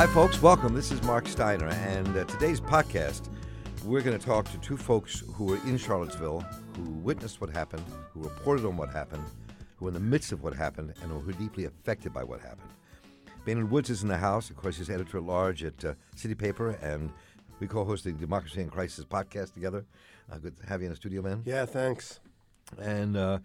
Hi, 0.00 0.06
folks. 0.06 0.40
Welcome. 0.40 0.74
This 0.74 0.90
is 0.90 1.02
Mark 1.02 1.28
Steiner, 1.28 1.68
and 1.68 2.16
uh, 2.16 2.24
today's 2.24 2.58
podcast, 2.58 3.28
we're 3.84 4.00
going 4.00 4.18
to 4.18 4.26
talk 4.26 4.50
to 4.50 4.56
two 4.56 4.78
folks 4.78 5.22
who 5.34 5.44
were 5.44 5.58
in 5.66 5.76
Charlottesville, 5.76 6.40
who 6.74 6.84
witnessed 7.02 7.42
what 7.42 7.50
happened, 7.50 7.84
who 8.14 8.22
reported 8.22 8.64
on 8.64 8.78
what 8.78 8.88
happened, 8.88 9.22
who 9.76 9.84
were 9.84 9.90
in 9.90 9.92
the 9.92 10.00
midst 10.00 10.32
of 10.32 10.42
what 10.42 10.54
happened, 10.54 10.94
and 11.02 11.12
who 11.12 11.18
were 11.18 11.32
deeply 11.32 11.66
affected 11.66 12.14
by 12.14 12.24
what 12.24 12.40
happened. 12.40 12.70
Baynard 13.44 13.70
Woods 13.70 13.90
is 13.90 14.02
in 14.02 14.08
the 14.08 14.16
house. 14.16 14.48
Of 14.48 14.56
course, 14.56 14.78
he's 14.78 14.88
editor 14.88 15.18
at 15.18 15.24
large 15.24 15.62
at 15.62 15.84
uh, 15.84 15.92
City 16.16 16.34
Paper, 16.34 16.70
and 16.80 17.12
we 17.58 17.66
co-host 17.66 18.04
the 18.04 18.12
Democracy 18.12 18.62
in 18.62 18.70
Crisis 18.70 19.04
podcast 19.04 19.52
together. 19.52 19.84
Uh, 20.32 20.38
good 20.38 20.56
to 20.56 20.66
have 20.66 20.80
you 20.80 20.86
in 20.86 20.92
the 20.92 20.96
studio, 20.96 21.20
man. 21.20 21.42
Yeah, 21.44 21.66
thanks. 21.66 22.20
And 22.80 23.18
uh, 23.18 23.40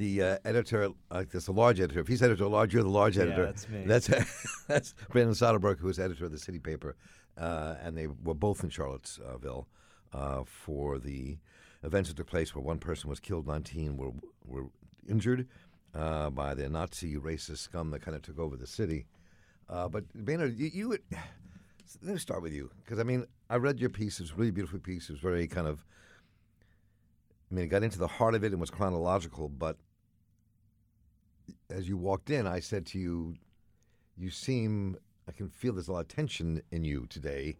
the 0.00 0.22
uh, 0.22 0.38
editor, 0.46 0.88
uh, 1.10 1.24
that's 1.30 1.46
a 1.48 1.52
large 1.52 1.78
editor. 1.78 2.00
If 2.00 2.08
he's 2.08 2.22
editor 2.22 2.46
large, 2.46 2.72
you're 2.72 2.82
the 2.82 2.88
large 2.88 3.16
Yeah, 3.18 3.24
editor. 3.24 3.44
that's 3.44 3.68
me. 3.68 3.84
That's 3.86 4.06
that's 4.66 4.94
Brandon 5.10 5.34
Soderberg, 5.34 5.78
who 5.78 5.88
is 5.90 5.98
editor 5.98 6.24
of 6.24 6.32
the 6.32 6.38
City 6.38 6.58
Paper, 6.58 6.96
uh, 7.36 7.74
and 7.82 7.96
they 7.96 8.06
were 8.06 8.34
both 8.34 8.64
in 8.64 8.70
Charlottesville 8.70 9.68
uh, 10.14 10.42
for 10.46 10.98
the 10.98 11.36
events 11.82 12.08
that 12.08 12.16
took 12.16 12.26
place 12.28 12.54
where 12.54 12.64
one 12.64 12.78
person 12.78 13.10
was 13.10 13.20
killed, 13.20 13.46
19 13.46 13.98
were 13.98 14.12
were 14.44 14.66
injured 15.08 15.46
uh, 15.94 16.30
by 16.30 16.54
the 16.54 16.68
Nazi 16.68 17.16
racist 17.16 17.58
scum 17.58 17.90
that 17.90 18.00
kind 18.00 18.16
of 18.16 18.22
took 18.22 18.38
over 18.38 18.56
the 18.56 18.66
city. 18.66 19.06
Uh, 19.68 19.86
but 19.88 20.04
Baynard, 20.24 20.58
you, 20.58 20.70
you 20.72 20.88
would, 20.88 21.02
let 22.02 22.12
me 22.14 22.18
start 22.18 22.42
with 22.42 22.54
you 22.54 22.70
because 22.82 22.98
I 22.98 23.02
mean 23.02 23.26
I 23.50 23.56
read 23.56 23.78
your 23.80 23.90
piece. 23.90 24.18
It 24.18 24.22
was 24.22 24.30
a 24.30 24.34
really 24.36 24.50
beautiful 24.50 24.78
piece. 24.78 25.10
It 25.10 25.12
was 25.12 25.20
very 25.20 25.46
kind 25.46 25.66
of 25.66 25.84
I 27.50 27.54
mean, 27.54 27.64
it 27.64 27.68
got 27.68 27.82
into 27.82 27.98
the 27.98 28.06
heart 28.06 28.34
of 28.34 28.44
it 28.44 28.52
and 28.52 28.60
was 28.60 28.70
chronological, 28.70 29.48
but 29.48 29.76
as 31.70 31.88
you 31.88 31.96
walked 31.96 32.30
in, 32.30 32.46
I 32.46 32.60
said 32.60 32.86
to 32.86 32.98
you, 32.98 33.36
you 34.16 34.30
seem, 34.30 34.96
I 35.28 35.32
can 35.32 35.48
feel 35.48 35.72
there's 35.72 35.88
a 35.88 35.92
lot 35.92 36.00
of 36.00 36.08
tension 36.08 36.62
in 36.70 36.84
you 36.84 37.06
today. 37.08 37.56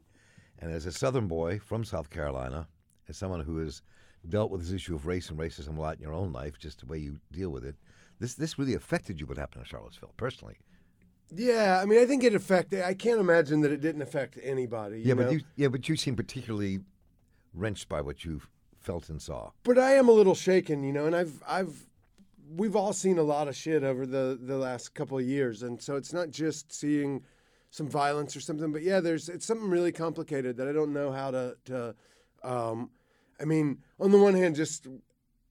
And 0.58 0.70
as 0.72 0.86
a 0.86 0.92
Southern 0.92 1.26
boy 1.26 1.58
from 1.58 1.84
South 1.84 2.10
Carolina, 2.10 2.68
as 3.08 3.16
someone 3.16 3.40
who 3.40 3.58
has 3.58 3.82
dealt 4.28 4.50
with 4.50 4.60
this 4.60 4.72
issue 4.72 4.94
of 4.94 5.06
race 5.06 5.30
and 5.30 5.38
racism 5.38 5.78
a 5.78 5.80
lot 5.80 5.96
in 5.96 6.02
your 6.02 6.12
own 6.12 6.32
life, 6.32 6.58
just 6.58 6.80
the 6.80 6.86
way 6.86 6.98
you 6.98 7.18
deal 7.32 7.50
with 7.50 7.64
it, 7.64 7.76
this, 8.18 8.34
this 8.34 8.58
really 8.58 8.74
affected 8.74 9.18
you 9.18 9.26
what 9.26 9.38
happened 9.38 9.62
in 9.62 9.68
Charlottesville, 9.68 10.12
personally. 10.16 10.58
Yeah, 11.32 11.80
I 11.80 11.86
mean, 11.86 12.00
I 12.00 12.06
think 12.06 12.24
it 12.24 12.34
affected. 12.34 12.82
I 12.82 12.94
can't 12.94 13.20
imagine 13.20 13.60
that 13.60 13.72
it 13.72 13.80
didn't 13.80 14.02
affect 14.02 14.38
anybody. 14.42 14.98
You 14.98 15.08
yeah, 15.08 15.14
know? 15.14 15.22
but 15.24 15.32
you, 15.32 15.40
yeah, 15.56 15.68
but 15.68 15.88
you 15.88 15.96
seem 15.96 16.16
particularly 16.16 16.80
wrenched 17.54 17.88
by 17.88 18.00
what 18.00 18.24
you 18.24 18.42
felt 18.80 19.08
and 19.08 19.22
saw. 19.22 19.50
But 19.62 19.78
I 19.78 19.92
am 19.92 20.08
a 20.08 20.12
little 20.12 20.34
shaken, 20.34 20.82
you 20.82 20.92
know, 20.92 21.06
and 21.06 21.14
I've 21.14 21.42
I've 21.46 21.86
we've 22.56 22.76
all 22.76 22.92
seen 22.92 23.18
a 23.18 23.22
lot 23.22 23.48
of 23.48 23.56
shit 23.56 23.82
over 23.84 24.06
the 24.06 24.38
the 24.40 24.56
last 24.56 24.94
couple 24.94 25.18
of 25.18 25.24
years, 25.24 25.62
and 25.62 25.80
so 25.80 25.96
it's 25.96 26.12
not 26.12 26.30
just 26.30 26.72
seeing 26.72 27.22
some 27.70 27.88
violence 27.88 28.36
or 28.36 28.40
something, 28.40 28.72
but 28.72 28.82
yeah, 28.82 29.00
there's 29.00 29.28
it's 29.28 29.46
something 29.46 29.68
really 29.68 29.92
complicated 29.92 30.56
that 30.56 30.68
I 30.68 30.72
don't 30.72 30.92
know 30.92 31.12
how 31.12 31.30
to 31.30 31.56
to. 31.66 31.94
Um, 32.42 32.90
I 33.40 33.44
mean, 33.44 33.78
on 33.98 34.10
the 34.10 34.18
one 34.18 34.34
hand, 34.34 34.56
just 34.56 34.86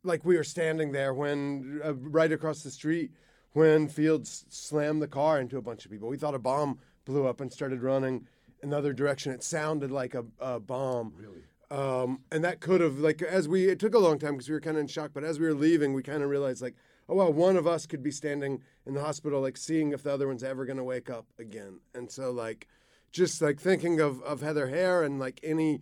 like 0.03 0.23
we 0.25 0.37
were 0.37 0.43
standing 0.43 0.91
there 0.91 1.13
when 1.13 1.81
uh, 1.83 1.93
right 1.95 2.31
across 2.31 2.63
the 2.63 2.71
street 2.71 3.11
when 3.53 3.87
Fields 3.87 4.45
slammed 4.49 5.01
the 5.01 5.07
car 5.07 5.39
into 5.39 5.57
a 5.57 5.61
bunch 5.61 5.85
of 5.85 5.91
people, 5.91 6.07
we 6.07 6.17
thought 6.17 6.35
a 6.35 6.39
bomb 6.39 6.79
blew 7.05 7.27
up 7.27 7.41
and 7.41 7.51
started 7.51 7.81
running 7.81 8.27
another 8.61 8.93
direction. 8.93 9.31
It 9.31 9.43
sounded 9.43 9.91
like 9.91 10.13
a, 10.13 10.25
a 10.39 10.59
bomb. 10.59 11.13
Really. 11.17 11.43
Um, 11.71 12.21
and 12.31 12.43
that 12.43 12.61
could 12.61 12.81
have 12.81 12.99
like 12.99 13.21
as 13.21 13.47
we 13.47 13.69
it 13.69 13.79
took 13.79 13.93
a 13.93 13.99
long 13.99 14.17
time 14.17 14.33
because 14.33 14.49
we 14.49 14.55
were 14.55 14.61
kind 14.61 14.75
of 14.75 14.81
in 14.81 14.87
shock 14.87 15.11
but 15.13 15.23
as 15.23 15.39
we 15.39 15.45
were 15.45 15.53
leaving 15.53 15.93
we 15.93 16.01
kind 16.01 16.23
of 16.23 16.29
realized 16.31 16.63
like 16.63 16.73
oh 17.09 17.15
well 17.15 17.33
one 17.33 17.57
of 17.57 17.67
us 17.67 17.85
could 17.85 18.01
be 18.03 18.11
standing 18.11 18.61
in 18.85 18.93
the 18.93 19.01
hospital 19.01 19.41
like 19.41 19.57
seeing 19.57 19.91
if 19.91 20.03
the 20.03 20.13
other 20.13 20.27
one's 20.27 20.43
ever 20.43 20.65
going 20.65 20.77
to 20.77 20.83
wake 20.83 21.09
up 21.09 21.25
again 21.39 21.79
and 21.93 22.09
so 22.09 22.31
like 22.31 22.67
just 23.11 23.41
like 23.41 23.59
thinking 23.59 23.99
of 23.99 24.21
of 24.23 24.41
Heather 24.41 24.67
Heyer 24.67 25.05
and 25.05 25.19
like 25.19 25.39
any 25.43 25.81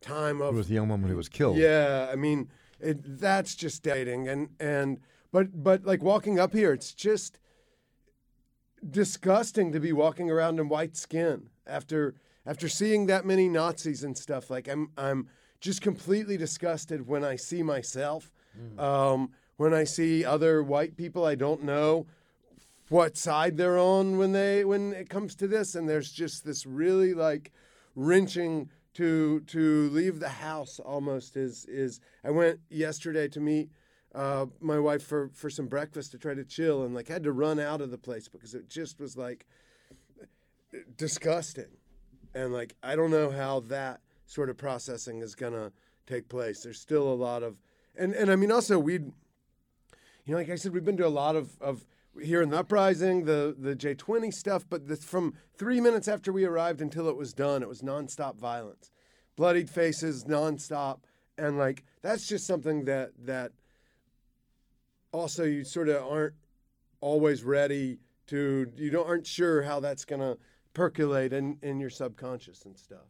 time 0.00 0.42
of 0.42 0.54
It 0.54 0.58
was 0.58 0.68
the 0.68 0.74
young 0.74 0.88
woman 0.88 1.08
who 1.08 1.16
was 1.16 1.28
killed. 1.28 1.56
yeah, 1.56 2.10
I 2.12 2.16
mean, 2.16 2.48
it, 2.80 3.18
that's 3.18 3.54
just 3.54 3.82
dating, 3.82 4.28
and 4.28 4.48
and 4.60 4.98
but 5.32 5.62
but 5.62 5.84
like 5.86 6.02
walking 6.02 6.38
up 6.38 6.52
here, 6.52 6.72
it's 6.72 6.92
just 6.92 7.38
disgusting 8.88 9.72
to 9.72 9.80
be 9.80 9.92
walking 9.92 10.30
around 10.30 10.58
in 10.58 10.68
white 10.68 10.96
skin 10.96 11.48
after 11.66 12.14
after 12.44 12.68
seeing 12.68 13.06
that 13.06 13.24
many 13.24 13.48
Nazis 13.48 14.04
and 14.04 14.18
stuff. 14.18 14.50
Like 14.50 14.68
I'm 14.68 14.90
I'm 14.98 15.28
just 15.60 15.80
completely 15.80 16.36
disgusted 16.36 17.06
when 17.06 17.24
I 17.24 17.36
see 17.36 17.62
myself, 17.62 18.30
um, 18.78 19.30
when 19.56 19.72
I 19.74 19.84
see 19.84 20.24
other 20.24 20.62
white 20.62 20.96
people 20.96 21.24
I 21.24 21.34
don't 21.34 21.62
know 21.62 22.06
what 22.88 23.16
side 23.16 23.56
they're 23.56 23.78
on 23.78 24.18
when 24.18 24.32
they 24.32 24.64
when 24.64 24.92
it 24.92 25.08
comes 25.08 25.34
to 25.36 25.48
this, 25.48 25.74
and 25.74 25.88
there's 25.88 26.12
just 26.12 26.44
this 26.44 26.66
really 26.66 27.14
like 27.14 27.52
wrenching 27.94 28.68
to 28.94 29.40
to 29.40 29.88
leave 29.90 30.20
the 30.20 30.28
house 30.28 30.78
almost 30.78 31.36
is 31.36 31.64
is 31.66 32.00
I 32.24 32.30
went 32.30 32.60
yesterday 32.70 33.28
to 33.28 33.40
meet 33.40 33.70
uh, 34.14 34.46
my 34.60 34.78
wife 34.78 35.02
for 35.02 35.30
for 35.34 35.50
some 35.50 35.66
breakfast 35.66 36.12
to 36.12 36.18
try 36.18 36.34
to 36.34 36.44
chill 36.44 36.84
and 36.84 36.94
like 36.94 37.08
had 37.08 37.24
to 37.24 37.32
run 37.32 37.58
out 37.58 37.80
of 37.80 37.90
the 37.90 37.98
place 37.98 38.28
because 38.28 38.54
it 38.54 38.68
just 38.68 39.00
was 39.00 39.16
like 39.16 39.46
disgusting 40.96 41.76
and 42.34 42.52
like 42.52 42.74
I 42.82 42.96
don't 42.96 43.10
know 43.10 43.30
how 43.30 43.60
that 43.60 44.00
sort 44.26 44.50
of 44.50 44.56
processing 44.56 45.20
is 45.20 45.34
gonna 45.34 45.72
take 46.06 46.28
place. 46.28 46.62
There's 46.62 46.80
still 46.80 47.12
a 47.12 47.14
lot 47.14 47.42
of 47.42 47.56
and 47.96 48.14
and 48.14 48.30
I 48.30 48.36
mean 48.36 48.52
also 48.52 48.78
we'd 48.78 49.12
you 50.24 50.32
know 50.32 50.38
like 50.38 50.50
I 50.50 50.56
said 50.56 50.72
we've 50.72 50.84
been 50.84 50.96
to 50.98 51.06
a 51.06 51.08
lot 51.08 51.36
of 51.36 51.56
of 51.60 51.84
here 52.22 52.42
in 52.42 52.50
the 52.50 52.58
uprising 52.58 53.24
the 53.24 53.54
the 53.58 53.74
J20 53.74 54.32
stuff, 54.32 54.64
but 54.68 54.88
the, 54.88 54.96
from 54.96 55.34
three 55.56 55.80
minutes 55.80 56.08
after 56.08 56.32
we 56.32 56.44
arrived 56.44 56.80
until 56.80 57.08
it 57.08 57.16
was 57.16 57.32
done, 57.32 57.62
it 57.62 57.68
was 57.68 57.82
nonstop 57.82 58.36
violence, 58.36 58.90
bloodied 59.36 59.68
faces 59.68 60.24
nonstop, 60.24 61.00
and 61.36 61.58
like 61.58 61.84
that's 62.02 62.26
just 62.26 62.46
something 62.46 62.84
that 62.84 63.12
that 63.24 63.52
also 65.12 65.44
you 65.44 65.64
sort 65.64 65.88
of 65.88 66.04
aren't 66.04 66.34
always 67.00 67.44
ready 67.44 67.98
to 68.26 68.70
you 68.76 68.90
don't 68.90 69.06
aren't 69.06 69.26
sure 69.26 69.62
how 69.62 69.80
that's 69.80 70.04
gonna 70.04 70.36
percolate 70.74 71.32
in, 71.32 71.56
in 71.62 71.80
your 71.80 71.90
subconscious 71.90 72.64
and 72.64 72.76
stuff. 72.76 73.06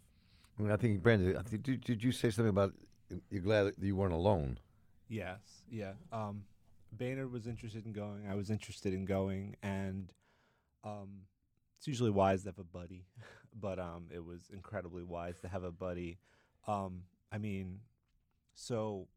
I, 0.58 0.62
mean, 0.62 0.70
I 0.70 0.76
think, 0.76 1.02
Brandon, 1.02 1.36
I 1.36 1.42
think, 1.42 1.64
did, 1.64 1.80
did 1.80 2.04
you 2.04 2.12
say 2.12 2.30
something 2.30 2.50
about 2.50 2.72
you're 3.30 3.42
glad 3.42 3.64
that 3.64 3.78
you 3.80 3.96
weren't 3.96 4.12
alone? 4.12 4.58
Yes, 5.08 5.40
yeah. 5.68 5.92
Um, 6.12 6.44
Baynard 6.96 7.30
was 7.30 7.46
interested 7.46 7.86
in 7.86 7.92
going. 7.92 8.26
I 8.28 8.34
was 8.34 8.50
interested 8.50 8.94
in 8.94 9.04
going, 9.04 9.56
and 9.62 10.12
um, 10.84 11.22
it's 11.78 11.86
usually 11.86 12.10
wise 12.10 12.42
to 12.42 12.48
have 12.48 12.58
a 12.58 12.64
buddy, 12.64 13.06
but 13.54 13.78
um, 13.78 14.06
it 14.10 14.24
was 14.24 14.50
incredibly 14.52 15.02
wise 15.02 15.38
to 15.40 15.48
have 15.48 15.64
a 15.64 15.72
buddy. 15.72 16.18
Um, 16.66 17.02
I 17.32 17.38
mean, 17.38 17.80
so 18.54 19.08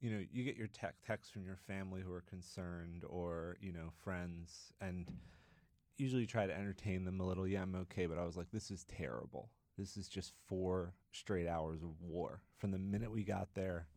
you 0.00 0.10
know, 0.10 0.22
you 0.30 0.44
get 0.44 0.56
your 0.56 0.68
tech 0.68 0.94
texts 1.06 1.32
from 1.32 1.44
your 1.46 1.58
family 1.66 2.02
who 2.02 2.12
are 2.12 2.24
concerned, 2.28 3.04
or 3.08 3.56
you 3.60 3.72
know, 3.72 3.90
friends, 4.04 4.72
and 4.80 5.06
usually 5.96 6.26
try 6.26 6.46
to 6.46 6.56
entertain 6.56 7.04
them 7.04 7.20
a 7.20 7.26
little. 7.26 7.46
Yeah, 7.46 7.62
I'm 7.62 7.74
okay, 7.74 8.06
but 8.06 8.18
I 8.18 8.24
was 8.24 8.36
like, 8.36 8.50
this 8.52 8.70
is 8.70 8.84
terrible. 8.84 9.50
This 9.78 9.96
is 9.96 10.08
just 10.08 10.32
four 10.48 10.94
straight 11.12 11.46
hours 11.46 11.82
of 11.82 12.00
war 12.00 12.40
from 12.56 12.70
the 12.70 12.78
minute 12.78 13.10
we 13.10 13.24
got 13.24 13.48
there 13.54 13.88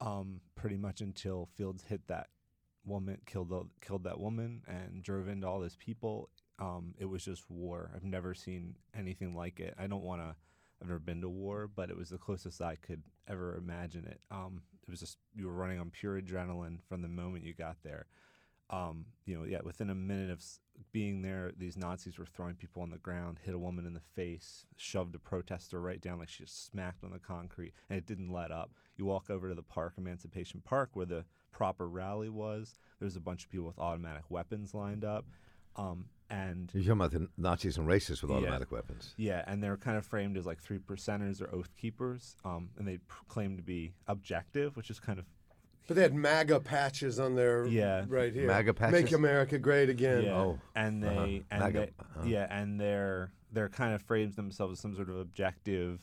um, 0.00 0.40
pretty 0.54 0.76
much 0.76 1.00
until 1.00 1.48
Fields 1.56 1.84
hit 1.88 2.06
that 2.08 2.28
woman, 2.84 3.18
killed 3.26 3.50
the, 3.50 3.62
killed 3.80 4.04
that 4.04 4.18
woman, 4.18 4.62
and 4.66 5.02
drove 5.02 5.28
into 5.28 5.46
all 5.46 5.60
those 5.60 5.76
people. 5.76 6.30
Um, 6.58 6.94
it 6.98 7.04
was 7.04 7.24
just 7.24 7.48
war. 7.50 7.90
I've 7.94 8.04
never 8.04 8.34
seen 8.34 8.74
anything 8.96 9.34
like 9.34 9.60
it. 9.60 9.74
I 9.78 9.86
don't 9.86 10.02
want 10.02 10.22
to. 10.22 10.34
I've 10.80 10.88
never 10.88 11.00
been 11.00 11.20
to 11.22 11.28
war, 11.28 11.68
but 11.74 11.90
it 11.90 11.96
was 11.96 12.10
the 12.10 12.18
closest 12.18 12.62
I 12.62 12.76
could 12.76 13.02
ever 13.28 13.56
imagine 13.56 14.04
it. 14.06 14.20
Um, 14.30 14.62
it 14.86 14.90
was 14.90 15.00
just 15.00 15.18
you 15.34 15.46
were 15.46 15.52
running 15.52 15.80
on 15.80 15.90
pure 15.90 16.20
adrenaline 16.20 16.78
from 16.88 17.02
the 17.02 17.08
moment 17.08 17.44
you 17.44 17.52
got 17.52 17.76
there. 17.82 18.06
Um, 18.70 19.06
you 19.24 19.36
know, 19.36 19.44
yeah, 19.44 19.60
within 19.64 19.88
a 19.90 19.94
minute 19.94 20.30
of 20.30 20.42
being 20.92 21.22
there, 21.22 21.52
these 21.56 21.76
Nazis 21.76 22.18
were 22.18 22.26
throwing 22.26 22.54
people 22.54 22.82
on 22.82 22.90
the 22.90 22.98
ground, 22.98 23.38
hit 23.42 23.54
a 23.54 23.58
woman 23.58 23.86
in 23.86 23.94
the 23.94 24.00
face, 24.14 24.66
shoved 24.76 25.14
a 25.14 25.18
protester 25.18 25.80
right 25.80 26.00
down 26.00 26.18
like 26.18 26.28
she 26.28 26.44
just 26.44 26.66
smacked 26.66 27.02
on 27.02 27.10
the 27.10 27.18
concrete, 27.18 27.72
and 27.88 27.98
it 27.98 28.06
didn't 28.06 28.30
let 28.32 28.50
up. 28.50 28.70
You 28.96 29.06
walk 29.06 29.30
over 29.30 29.48
to 29.48 29.54
the 29.54 29.62
park, 29.62 29.94
Emancipation 29.96 30.60
Park, 30.64 30.90
where 30.92 31.06
the 31.06 31.24
proper 31.50 31.88
rally 31.88 32.28
was. 32.28 32.78
There's 33.00 33.16
a 33.16 33.20
bunch 33.20 33.44
of 33.44 33.50
people 33.50 33.66
with 33.66 33.78
automatic 33.78 34.24
weapons 34.28 34.74
lined 34.74 35.04
up. 35.04 35.24
Um, 35.76 36.06
and 36.30 36.70
You're 36.74 36.82
talking 36.82 37.00
about 37.00 37.12
the 37.12 37.28
Nazis 37.38 37.78
and 37.78 37.86
racists 37.88 38.20
with 38.20 38.30
Yeah. 38.30 38.36
automatic 38.36 38.70
weapons. 38.70 39.14
yeah, 39.16 39.44
and 39.46 39.62
they're 39.62 39.76
kind 39.78 39.96
of 39.96 40.04
framed 40.04 40.36
as 40.36 40.44
like 40.44 40.60
three 40.60 40.78
percenters 40.78 41.40
or 41.40 41.52
oath 41.54 41.74
keepers, 41.76 42.36
um, 42.44 42.70
and 42.76 42.86
they 42.86 42.98
pr- 42.98 43.24
claim 43.28 43.56
to 43.56 43.62
be 43.62 43.94
objective, 44.08 44.76
which 44.76 44.90
is 44.90 45.00
kind 45.00 45.18
of 45.18 45.24
But 45.88 45.96
they 45.96 46.02
had 46.02 46.14
MAGA 46.14 46.60
patches 46.60 47.18
on 47.18 47.34
their 47.34 47.66
Yeah. 47.66 48.04
right 48.08 48.32
here. 48.32 48.46
MAGA 48.46 48.74
patches? 48.74 49.02
Make 49.02 49.12
America 49.12 49.58
Great 49.58 49.88
Again. 49.88 50.24
yeah. 50.24 50.36
Oh, 50.36 50.60
and 50.76 51.02
uh-huh. 51.02 51.24
they 51.24 51.42
and 51.50 51.60
MAGA, 51.60 51.78
they, 51.78 51.92
uh-huh. 51.98 52.26
yeah, 52.26 52.46
and 52.50 52.78
they're 52.78 53.32
they're 53.50 53.70
kind 53.70 53.94
of 53.94 54.02
frames 54.02 54.36
themselves 54.36 54.74
as 54.74 54.80
some 54.80 54.94
sort 54.94 55.08
of 55.08 55.16
objective 55.16 56.00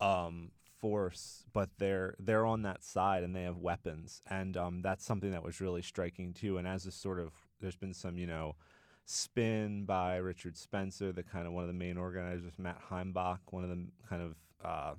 um, 0.00 0.50
force, 0.80 1.44
but 1.52 1.68
they're 1.76 2.16
they're 2.18 2.46
on 2.46 2.62
that 2.62 2.82
side 2.82 3.22
and 3.22 3.36
they 3.36 3.42
have 3.42 3.58
weapons, 3.58 4.22
and 4.26 4.56
um, 4.56 4.80
that's 4.80 5.04
something 5.04 5.32
that 5.32 5.42
was 5.42 5.60
really 5.60 5.82
striking 5.82 6.32
too. 6.32 6.56
And 6.56 6.66
as 6.66 6.86
a 6.86 6.90
sort 6.90 7.20
of 7.20 7.32
there's 7.60 7.76
been 7.76 7.92
some 7.92 8.16
you 8.16 8.26
know 8.26 8.56
Spin 9.04 9.84
by 9.84 10.16
Richard 10.16 10.56
Spencer, 10.56 11.12
the 11.12 11.22
kind 11.22 11.46
of 11.46 11.52
one 11.52 11.62
of 11.62 11.68
the 11.68 11.74
main 11.74 11.98
organizers, 11.98 12.58
Matt 12.58 12.80
Heimbach, 12.90 13.40
one 13.50 13.64
of 13.64 13.68
the 13.68 13.86
kind 14.08 14.22
of 14.22 14.34
uh, 14.64 14.94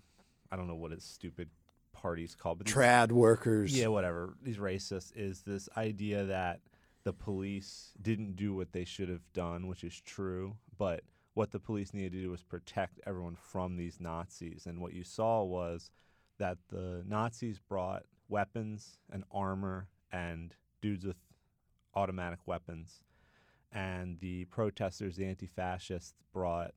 I 0.52 0.56
don't 0.56 0.68
know 0.68 0.76
what 0.76 0.92
his 0.92 1.04
stupid 1.04 1.50
party's 2.06 2.36
called, 2.36 2.60
but 2.60 2.68
these- 2.68 2.76
Trad 2.76 3.12
workers. 3.12 3.76
yeah, 3.76 3.88
whatever. 3.88 4.36
These 4.44 4.58
racists 4.58 5.12
is 5.16 5.42
this 5.42 5.68
idea 5.76 6.26
that 6.26 6.62
the 7.04 7.14
police 7.14 7.94
didn't 8.00 8.36
do 8.36 8.54
what 8.54 8.74
they 8.74 8.86
should 8.86 9.10
have 9.10 9.32
done, 9.34 9.66
which 9.66 9.84
is 9.84 10.00
true, 10.02 10.56
but 10.78 11.04
what 11.34 11.50
the 11.52 11.60
police 11.60 11.94
needed 11.96 12.12
to 12.12 12.22
do 12.22 12.30
was 12.30 12.44
protect 12.44 13.00
everyone 13.08 13.36
from 13.36 13.76
these 13.76 14.00
Nazis. 14.00 14.68
And 14.68 14.80
what 14.82 14.94
you 14.94 15.04
saw 15.04 15.44
was 15.44 15.90
that 16.38 16.60
the 16.70 17.04
Nazis 17.08 17.58
brought 17.60 18.04
weapons 18.30 19.00
and 19.12 19.24
armor 19.32 19.88
and 20.12 20.54
dudes 20.82 21.06
with 21.06 21.18
automatic 21.96 22.40
weapons, 22.46 23.02
and 23.72 24.20
the 24.20 24.46
protesters, 24.46 25.16
the 25.16 25.26
anti-fascists, 25.26 26.14
brought 26.32 26.74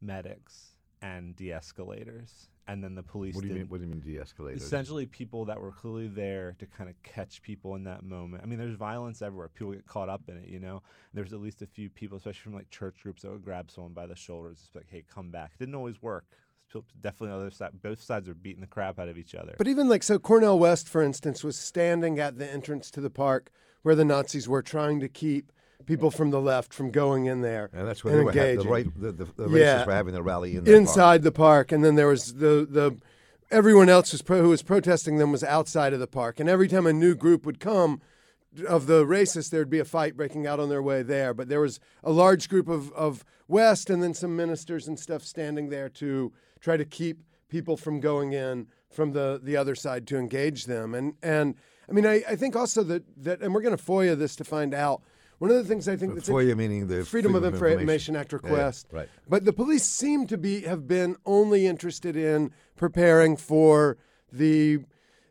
medics 0.00 0.74
and 1.00 1.36
de-escalators. 1.36 2.48
And 2.68 2.82
then 2.82 2.94
the 2.94 3.02
police 3.02 3.34
What 3.34 3.40
do 3.42 3.48
you 3.48 3.54
mean? 3.54 3.62
didn't- 3.62 3.70
What 3.72 3.80
do 3.80 3.86
you 3.86 3.90
mean 3.90 4.00
de-escalators? 4.00 4.62
essentially 4.62 5.04
people 5.06 5.44
that 5.46 5.60
were 5.60 5.72
clearly 5.72 6.06
there 6.06 6.54
to 6.60 6.66
kind 6.66 6.88
of 6.88 7.00
catch 7.02 7.42
people 7.42 7.74
in 7.74 7.84
that 7.84 8.04
moment. 8.04 8.42
I 8.42 8.46
mean, 8.46 8.58
there's 8.58 8.76
violence 8.76 9.20
everywhere. 9.20 9.48
People 9.48 9.72
get 9.72 9.84
caught 9.86 10.08
up 10.08 10.22
in 10.28 10.36
it, 10.36 10.48
you 10.48 10.60
know. 10.60 10.82
There's 11.12 11.32
at 11.32 11.40
least 11.40 11.60
a 11.62 11.66
few 11.66 11.90
people, 11.90 12.18
especially 12.18 12.42
from 12.42 12.54
like 12.54 12.70
church 12.70 13.02
groups, 13.02 13.22
that 13.22 13.32
would 13.32 13.44
grab 13.44 13.70
someone 13.70 13.92
by 13.92 14.06
the 14.06 14.14
shoulders, 14.14 14.58
just 14.60 14.72
be 14.72 14.78
like, 14.78 14.88
"Hey, 14.88 15.04
come 15.12 15.30
back." 15.30 15.50
It 15.54 15.58
Didn't 15.58 15.74
always 15.74 16.00
work. 16.00 16.24
So 16.72 16.84
Definitely, 17.00 17.28
the 17.28 17.34
other 17.34 17.50
side, 17.50 17.82
both 17.82 18.00
sides 18.00 18.28
are 18.28 18.34
beating 18.34 18.60
the 18.62 18.66
crap 18.66 18.98
out 18.98 19.08
of 19.08 19.18
each 19.18 19.34
other. 19.34 19.54
But 19.58 19.66
even 19.68 19.88
like 19.88 20.02
so, 20.04 20.18
Cornel 20.18 20.58
West, 20.58 20.88
for 20.88 21.02
instance, 21.02 21.42
was 21.44 21.58
standing 21.58 22.18
at 22.20 22.38
the 22.38 22.48
entrance 22.50 22.90
to 22.92 23.00
the 23.00 23.10
park 23.10 23.50
where 23.82 23.94
the 23.96 24.04
Nazis 24.04 24.48
were 24.48 24.62
trying 24.62 25.00
to 25.00 25.08
keep 25.08 25.52
people 25.86 26.10
from 26.10 26.30
the 26.30 26.40
left 26.40 26.72
from 26.72 26.90
going 26.90 27.26
in 27.26 27.40
there 27.42 27.70
and 27.72 27.86
that's 27.86 28.02
where 28.04 28.12
and 28.12 28.20
they 28.20 28.24
were 28.24 28.62
the 28.62 28.68
right 28.68 29.00
the, 29.00 29.12
the, 29.12 29.24
the 29.24 29.48
Yeah. 29.58 29.82
racists 29.82 29.86
were 29.86 29.92
having 29.92 30.14
their 30.14 30.22
rally 30.22 30.56
in 30.56 30.64
that 30.64 30.70
park. 30.70 30.76
inside 30.80 31.22
the 31.22 31.32
park, 31.32 31.72
and 31.72 31.84
then 31.84 31.94
there 31.94 32.08
was 32.08 32.34
the 32.34 32.66
the 32.68 32.96
everyone 33.50 33.88
else 33.88 34.12
was 34.12 34.22
pro, 34.22 34.40
who 34.40 34.48
was 34.48 34.62
protesting 34.62 35.18
them 35.18 35.30
was 35.30 35.44
outside 35.44 35.92
of 35.92 36.00
the 36.00 36.06
park, 36.06 36.40
and 36.40 36.48
every 36.48 36.68
time 36.68 36.86
a 36.86 36.92
new 36.92 37.14
group 37.14 37.44
would 37.44 37.60
come 37.60 38.00
of 38.68 38.86
the 38.86 39.04
racists, 39.04 39.50
there'd 39.50 39.70
be 39.70 39.78
a 39.78 39.84
fight 39.84 40.16
breaking 40.16 40.46
out 40.46 40.60
on 40.60 40.68
their 40.68 40.82
way 40.82 41.02
there. 41.02 41.32
But 41.32 41.48
there 41.48 41.60
was 41.60 41.80
a 42.02 42.12
large 42.12 42.48
group 42.48 42.68
of 42.68 42.92
of 42.92 43.24
West, 43.48 43.90
and 43.90 44.02
then 44.02 44.14
some 44.14 44.36
ministers 44.36 44.88
and 44.88 44.98
stuff 44.98 45.22
standing 45.22 45.68
there 45.68 45.88
to 45.90 46.32
try 46.60 46.76
to 46.76 46.84
keep 46.84 47.22
people 47.48 47.76
from 47.76 48.00
going 48.00 48.32
in 48.32 48.66
from 48.90 49.12
the 49.12 49.40
the 49.42 49.56
other 49.56 49.74
side 49.74 50.06
to 50.08 50.18
engage 50.18 50.66
them. 50.66 50.94
And 50.94 51.14
and 51.22 51.54
I 51.88 51.92
mean, 51.92 52.06
I, 52.06 52.22
I 52.28 52.36
think 52.36 52.54
also 52.56 52.82
that 52.84 53.02
that, 53.24 53.40
and 53.40 53.54
we're 53.54 53.62
going 53.62 53.76
to 53.76 53.82
FOIA 53.82 54.16
this 54.18 54.36
to 54.36 54.44
find 54.44 54.74
out. 54.74 55.02
One 55.42 55.50
of 55.50 55.56
the 55.56 55.64
things 55.64 55.88
I 55.88 55.96
think 55.96 56.14
that's 56.14 56.28
FOIA 56.28 56.56
meaning 56.56 56.86
the 56.86 57.04
Freedom, 57.04 57.34
of 57.34 57.44
Information, 57.44 58.14
Act 58.14 58.32
Yeah, 58.32 58.38
yeah, 58.44 58.48
request. 58.48 58.86
right. 58.92 59.08
But 59.28 59.44
the 59.44 59.52
police 59.52 59.82
seem 59.82 60.28
to 60.28 60.38
be 60.38 60.60
have 60.60 60.86
been 60.86 61.16
only 61.26 61.66
interested 61.66 62.16
in 62.16 62.52
preparing 62.76 63.36
for 63.36 63.98
the 64.30 64.84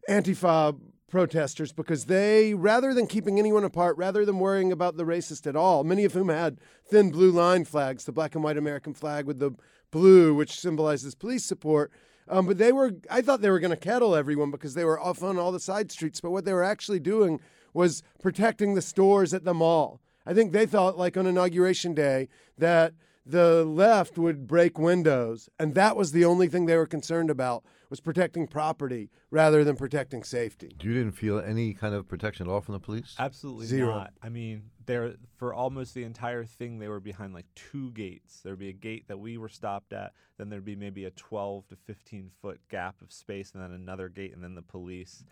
Antifa 0.09 0.77
protesters 1.09 1.71
because 1.71 2.07
they, 2.07 2.53
rather 2.53 2.93
than 2.93 3.07
keeping 3.07 3.39
anyone 3.39 3.63
apart, 3.63 3.95
rather 3.95 4.25
than 4.25 4.37
worrying 4.39 4.73
about 4.73 4.97
the 4.97 5.05
racist 5.05 5.47
at 5.47 5.55
all, 5.55 5.85
many 5.85 6.03
of 6.03 6.11
whom 6.11 6.27
had 6.27 6.59
thin 6.83 7.09
blue 7.09 7.31
line 7.31 7.63
flags, 7.63 8.03
the 8.03 8.11
black 8.11 8.35
and 8.35 8.43
white 8.43 8.57
American 8.57 8.93
flag 8.93 9.25
with 9.25 9.39
the 9.39 9.51
blue, 9.91 10.35
which 10.35 10.59
symbolizes 10.59 11.15
police 11.15 11.45
support. 11.45 11.89
Um, 12.27 12.47
but 12.47 12.57
they 12.57 12.73
were, 12.73 12.91
I 13.09 13.21
thought 13.21 13.39
they 13.39 13.49
were 13.49 13.61
going 13.61 13.71
to 13.71 13.77
kettle 13.77 14.13
everyone 14.13 14.51
because 14.51 14.73
they 14.73 14.83
were 14.83 14.99
off 14.99 15.23
on 15.23 15.39
all 15.39 15.53
the 15.53 15.59
side 15.61 15.89
streets. 15.89 16.19
But 16.19 16.31
what 16.31 16.43
they 16.43 16.51
were 16.51 16.65
actually 16.65 16.99
doing 16.99 17.39
was 17.73 18.03
protecting 18.21 18.73
the 18.73 18.81
stores 18.81 19.33
at 19.33 19.45
the 19.45 19.53
mall. 19.53 20.00
I 20.25 20.33
think 20.33 20.51
they 20.51 20.65
thought, 20.65 20.97
like 20.97 21.17
on 21.17 21.25
Inauguration 21.25 21.93
Day, 21.93 22.29
that 22.57 22.93
the 23.25 23.63
left 23.63 24.17
would 24.17 24.47
break 24.47 24.79
windows, 24.79 25.49
and 25.59 25.75
that 25.75 25.95
was 25.95 26.11
the 26.11 26.25
only 26.25 26.47
thing 26.47 26.65
they 26.65 26.77
were 26.77 26.87
concerned 26.87 27.29
about 27.29 27.63
was 27.89 27.99
protecting 27.99 28.47
property 28.47 29.09
rather 29.29 29.63
than 29.63 29.75
protecting 29.75 30.23
safety. 30.23 30.75
You 30.81 30.93
didn't 30.93 31.11
feel 31.11 31.39
any 31.39 31.73
kind 31.73 31.93
of 31.93 32.07
protection 32.07 32.47
at 32.47 32.51
all 32.51 32.61
from 32.61 32.73
the 32.73 32.79
police? 32.79 33.15
Absolutely 33.19 33.65
Zero. 33.65 33.93
not. 33.93 34.13
I 34.23 34.29
mean, 34.29 34.63
there 34.85 35.15
for 35.37 35.53
almost 35.53 35.93
the 35.93 36.03
entire 36.03 36.45
thing, 36.45 36.79
they 36.79 36.87
were 36.87 36.99
behind 36.99 37.33
like 37.33 37.45
two 37.53 37.91
gates. 37.91 38.39
There'd 38.43 38.57
be 38.57 38.69
a 38.69 38.73
gate 38.73 39.07
that 39.07 39.19
we 39.19 39.37
were 39.37 39.49
stopped 39.49 39.93
at, 39.93 40.13
then 40.37 40.49
there'd 40.49 40.65
be 40.65 40.75
maybe 40.75 41.05
a 41.05 41.11
12 41.11 41.67
to 41.67 41.75
15 41.75 42.31
foot 42.41 42.59
gap 42.69 43.01
of 43.01 43.11
space, 43.11 43.51
and 43.53 43.61
then 43.61 43.71
another 43.71 44.09
gate, 44.09 44.33
and 44.33 44.43
then 44.43 44.55
the 44.55 44.61
police. 44.61 45.23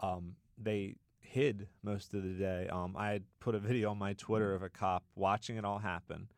Um, 0.00 0.36
they 0.58 0.96
hid 1.32 1.66
most 1.82 2.12
of 2.12 2.22
the 2.22 2.34
day. 2.34 2.68
Um, 2.70 2.94
I 2.96 3.10
had 3.12 3.22
put 3.40 3.54
a 3.54 3.58
video 3.58 3.90
on 3.90 3.98
my 3.98 4.12
Twitter 4.12 4.54
of 4.54 4.62
a 4.62 4.68
cop 4.68 5.02
watching 5.14 5.56
it 5.56 5.64
all 5.64 5.78
happen. 5.78 6.28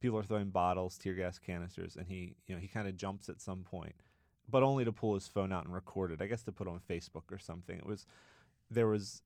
People 0.00 0.18
are 0.18 0.22
throwing 0.22 0.48
bottles, 0.48 0.96
tear 0.96 1.14
gas 1.14 1.38
canisters, 1.38 1.96
and 1.96 2.06
he, 2.06 2.34
you 2.46 2.54
know, 2.54 2.60
he 2.60 2.66
kind 2.66 2.88
of 2.88 2.96
jumps 2.96 3.28
at 3.28 3.42
some 3.42 3.62
point, 3.62 3.94
but 4.48 4.62
only 4.62 4.84
to 4.86 4.92
pull 4.92 5.14
his 5.14 5.28
phone 5.28 5.52
out 5.52 5.64
and 5.64 5.74
record 5.74 6.12
it. 6.12 6.22
I 6.22 6.26
guess 6.26 6.42
to 6.44 6.52
put 6.52 6.66
on 6.66 6.80
Facebook 6.88 7.30
or 7.30 7.38
something. 7.38 7.76
It 7.76 7.86
was 7.86 8.06
there 8.70 8.86
was 8.86 9.22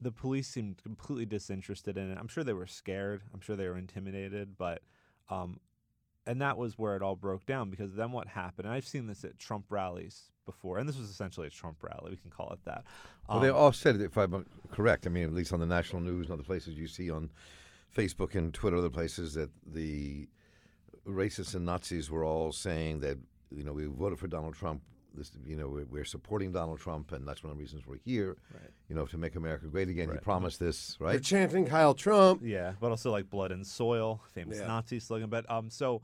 the 0.00 0.12
police 0.12 0.48
seemed 0.48 0.82
completely 0.82 1.24
disinterested 1.24 1.96
in 1.96 2.10
it. 2.10 2.18
I'm 2.18 2.28
sure 2.28 2.44
they 2.44 2.52
were 2.52 2.66
scared. 2.66 3.22
I'm 3.32 3.40
sure 3.40 3.56
they 3.56 3.68
were 3.68 3.78
intimidated, 3.78 4.58
but 4.58 4.82
um, 5.30 5.60
and 6.26 6.42
that 6.42 6.58
was 6.58 6.78
where 6.78 6.94
it 6.94 7.02
all 7.02 7.16
broke 7.16 7.46
down 7.46 7.70
because 7.70 7.94
then 7.94 8.12
what 8.12 8.28
happened? 8.28 8.66
And 8.66 8.74
I've 8.74 8.86
seen 8.86 9.06
this 9.06 9.24
at 9.24 9.38
Trump 9.38 9.64
rallies 9.70 10.30
before, 10.52 10.78
and 10.78 10.88
this 10.88 10.98
was 10.98 11.08
essentially 11.10 11.46
a 11.46 11.50
Trump 11.50 11.76
rally. 11.82 12.10
We 12.10 12.16
can 12.16 12.30
call 12.30 12.50
it 12.52 12.58
that. 12.64 12.84
Well, 13.28 13.40
they 13.40 13.50
Um, 13.50 13.56
all 13.56 13.72
said 13.72 13.96
it, 13.96 14.02
if 14.02 14.16
I'm 14.16 14.46
correct. 14.72 15.06
I 15.06 15.10
mean, 15.10 15.24
at 15.24 15.34
least 15.34 15.52
on 15.52 15.60
the 15.60 15.66
national 15.66 16.00
news 16.02 16.26
and 16.26 16.32
other 16.34 16.42
places 16.42 16.76
you 16.78 16.86
see 16.88 17.10
on 17.10 17.30
Facebook 17.96 18.34
and 18.34 18.52
Twitter, 18.54 18.76
other 18.78 18.90
places, 18.90 19.34
that 19.34 19.50
the 19.66 20.28
racists 21.06 21.54
and 21.54 21.64
Nazis 21.64 22.10
were 22.10 22.24
all 22.24 22.52
saying 22.52 23.00
that, 23.00 23.18
you 23.50 23.64
know, 23.64 23.72
we 23.72 23.84
voted 23.86 24.18
for 24.18 24.26
Donald 24.28 24.54
Trump. 24.54 24.82
This, 25.14 25.32
you 25.44 25.56
know, 25.56 25.68
we're, 25.68 25.86
we're 25.86 26.04
supporting 26.04 26.52
Donald 26.52 26.78
Trump, 26.78 27.12
and 27.12 27.26
that's 27.26 27.42
one 27.42 27.50
of 27.50 27.56
the 27.56 27.62
reasons 27.62 27.86
we're 27.86 27.96
here. 28.04 28.36
Right. 28.54 28.70
You 28.88 28.94
know, 28.94 29.06
to 29.06 29.18
make 29.18 29.34
America 29.36 29.66
great 29.66 29.88
again. 29.88 30.10
He 30.12 30.18
promised 30.18 30.60
this, 30.60 30.96
They're 30.98 31.08
right? 31.08 31.22
chanting 31.22 31.66
Kyle 31.66 31.94
Trump. 31.94 32.42
Yeah, 32.44 32.74
but 32.80 32.90
also 32.90 33.10
like 33.10 33.28
blood 33.28 33.50
and 33.50 33.66
soil, 33.66 34.20
famous 34.34 34.58
Yeah. 34.58 34.66
Nazi 34.68 35.00
slogan. 35.00 35.28
But 35.30 35.50
um, 35.50 35.70
so 35.70 36.02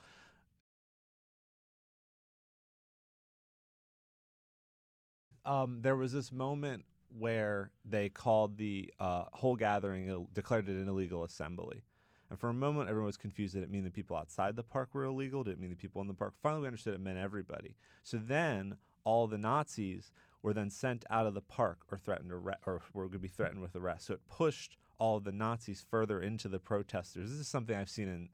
um, 5.44 5.78
there 5.82 5.96
was 5.96 6.12
this 6.12 6.32
moment 6.32 6.84
where 7.16 7.70
they 7.84 8.08
called 8.08 8.56
the 8.56 8.92
uh, 8.98 9.24
whole 9.32 9.56
gathering, 9.56 10.26
declared 10.34 10.68
it 10.68 10.76
an 10.76 10.88
illegal 10.88 11.24
assembly. 11.24 11.82
And 12.30 12.38
for 12.38 12.48
a 12.48 12.54
moment, 12.54 12.88
everyone 12.88 13.06
was 13.06 13.16
confused. 13.16 13.54
Did 13.54 13.62
it 13.62 13.70
mean 13.70 13.84
the 13.84 13.90
people 13.90 14.16
outside 14.16 14.56
the 14.56 14.62
park 14.62 14.90
were 14.92 15.04
illegal? 15.04 15.44
Did 15.44 15.52
it 15.52 15.60
mean 15.60 15.70
the 15.70 15.76
people 15.76 16.00
in 16.02 16.08
the 16.08 16.14
park? 16.14 16.34
Finally, 16.42 16.62
we 16.62 16.66
understood 16.68 16.94
it 16.94 17.00
meant 17.00 17.18
everybody. 17.18 17.76
So 18.02 18.16
then 18.16 18.76
all 19.04 19.26
the 19.26 19.38
Nazis 19.38 20.10
were 20.42 20.52
then 20.52 20.70
sent 20.70 21.04
out 21.10 21.26
of 21.26 21.34
the 21.34 21.40
park 21.40 21.80
or 21.92 21.98
threatened 21.98 22.32
arre- 22.32 22.58
or 22.66 22.82
were 22.92 23.04
going 23.04 23.12
to 23.12 23.18
be 23.18 23.28
threatened 23.28 23.62
with 23.62 23.76
arrest. 23.76 24.06
So 24.06 24.14
it 24.14 24.20
pushed 24.28 24.76
all 24.98 25.20
the 25.20 25.32
Nazis 25.32 25.84
further 25.88 26.20
into 26.20 26.48
the 26.48 26.58
protesters. 26.58 27.30
This 27.30 27.38
is 27.38 27.48
something 27.48 27.76
I've 27.76 27.88
seen 27.88 28.08
in 28.08 28.28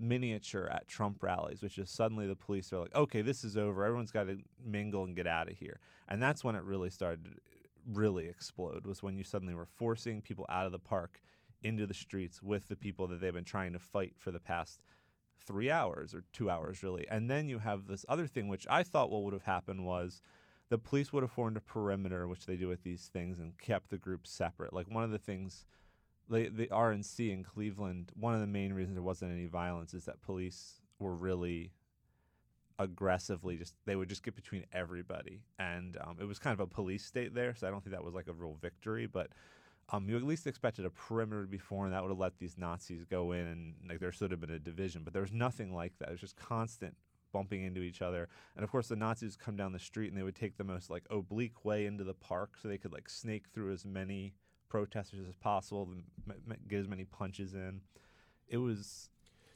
miniature 0.00 0.68
at 0.72 0.88
Trump 0.88 1.22
rallies, 1.22 1.62
which 1.62 1.78
is 1.78 1.90
suddenly 1.90 2.26
the 2.26 2.36
police 2.36 2.72
are 2.72 2.80
like, 2.80 2.94
okay, 2.94 3.22
this 3.22 3.44
is 3.44 3.56
over. 3.56 3.84
Everyone's 3.84 4.10
got 4.10 4.26
to 4.26 4.38
mingle 4.64 5.04
and 5.04 5.14
get 5.14 5.26
out 5.26 5.50
of 5.50 5.56
here. 5.56 5.80
And 6.08 6.22
that's 6.22 6.42
when 6.42 6.56
it 6.56 6.62
really 6.62 6.90
started 6.90 7.40
really 7.92 8.26
explode, 8.26 8.86
was 8.86 9.02
when 9.02 9.16
you 9.16 9.24
suddenly 9.24 9.54
were 9.54 9.66
forcing 9.66 10.20
people 10.20 10.46
out 10.48 10.66
of 10.66 10.72
the 10.72 10.78
park 10.78 11.20
into 11.62 11.86
the 11.86 11.94
streets 11.94 12.42
with 12.42 12.68
the 12.68 12.76
people 12.76 13.06
that 13.08 13.20
they've 13.20 13.32
been 13.32 13.44
trying 13.44 13.72
to 13.72 13.78
fight 13.78 14.14
for 14.18 14.30
the 14.30 14.40
past 14.40 14.80
three 15.46 15.70
hours 15.70 16.14
or 16.14 16.24
two 16.32 16.50
hours, 16.50 16.82
really. 16.82 17.06
And 17.08 17.30
then 17.30 17.48
you 17.48 17.58
have 17.60 17.86
this 17.86 18.04
other 18.08 18.26
thing, 18.26 18.48
which 18.48 18.66
I 18.68 18.82
thought 18.82 19.10
what 19.10 19.22
would 19.22 19.32
have 19.32 19.44
happened 19.44 19.84
was 19.84 20.20
the 20.68 20.78
police 20.78 21.12
would 21.12 21.22
have 21.22 21.30
formed 21.30 21.56
a 21.56 21.60
perimeter, 21.60 22.26
which 22.26 22.46
they 22.46 22.56
do 22.56 22.68
with 22.68 22.82
these 22.82 23.08
things, 23.12 23.38
and 23.38 23.56
kept 23.58 23.90
the 23.90 23.98
groups 23.98 24.30
separate. 24.30 24.72
Like 24.72 24.90
one 24.90 25.04
of 25.04 25.10
the 25.10 25.18
things, 25.18 25.64
the, 26.28 26.48
the 26.48 26.66
RNC 26.66 27.32
in 27.32 27.44
Cleveland, 27.44 28.12
one 28.18 28.34
of 28.34 28.40
the 28.40 28.46
main 28.46 28.72
reasons 28.72 28.96
there 28.96 29.02
wasn't 29.02 29.32
any 29.32 29.46
violence 29.46 29.94
is 29.94 30.04
that 30.06 30.20
police 30.22 30.80
were 30.98 31.14
really 31.14 31.72
aggressively 32.78 33.56
just 33.56 33.74
they 33.86 33.96
would 33.96 34.08
just 34.08 34.22
get 34.22 34.34
between 34.34 34.64
everybody. 34.72 35.40
And 35.58 35.96
um, 36.00 36.16
it 36.20 36.24
was 36.24 36.38
kind 36.38 36.52
of 36.52 36.60
a 36.60 36.66
police 36.66 37.04
state 37.04 37.34
there 37.34 37.54
so 37.54 37.66
i 37.66 37.70
don't 37.70 37.82
think 37.82 37.94
that 37.94 38.04
was 38.04 38.14
like 38.14 38.28
a 38.28 38.32
real 38.32 38.56
victory 38.60 39.06
but 39.06 39.30
um, 39.90 40.08
you 40.08 40.16
at 40.16 40.24
least 40.24 40.48
expected 40.48 40.84
a 40.84 40.90
perimeter 40.90 41.42
to 41.42 41.48
be 41.48 41.58
formed 41.58 41.92
that 41.92 42.02
would 42.02 42.10
have 42.10 42.18
let 42.18 42.38
these 42.38 42.58
nazis 42.58 43.04
go 43.04 43.32
in 43.32 43.46
and 43.46 43.74
like 43.88 44.00
there 44.00 44.12
should 44.12 44.30
have 44.30 44.40
been 44.40 44.50
a 44.50 44.58
division 44.58 45.02
but 45.04 45.12
there 45.12 45.22
was 45.22 45.32
nothing 45.32 45.72
like 45.72 45.92
that. 45.98 46.08
It 46.08 46.12
was 46.12 46.20
just 46.20 46.36
constant 46.36 46.96
bumping 47.32 47.64
into 47.64 47.82
each 47.82 48.02
other. 48.02 48.28
And 48.56 48.64
of 48.64 48.70
course 48.70 48.88
the 48.88 48.96
nazis 48.96 49.36
come 49.36 49.56
down 49.56 49.72
the 49.72 49.78
street 49.78 50.08
and 50.08 50.18
they 50.18 50.22
would 50.22 50.36
take 50.36 50.56
the 50.56 50.64
most 50.64 50.90
like 50.90 51.04
oblique 51.10 51.64
way 51.64 51.86
into 51.86 52.04
the 52.04 52.14
park 52.14 52.56
so 52.60 52.68
they 52.68 52.78
could 52.78 52.92
like 52.92 53.08
snake 53.08 53.44
through 53.52 53.72
as 53.72 53.84
many 53.84 54.34
protesters 54.68 55.26
as 55.28 55.34
possible 55.36 55.88
and 55.90 56.02
m- 56.28 56.36
m- 56.50 56.56
get 56.68 56.80
as 56.80 56.88
many 56.88 57.04
punches 57.04 57.54
in 57.54 57.80
it 58.48 58.58
was 58.58 59.08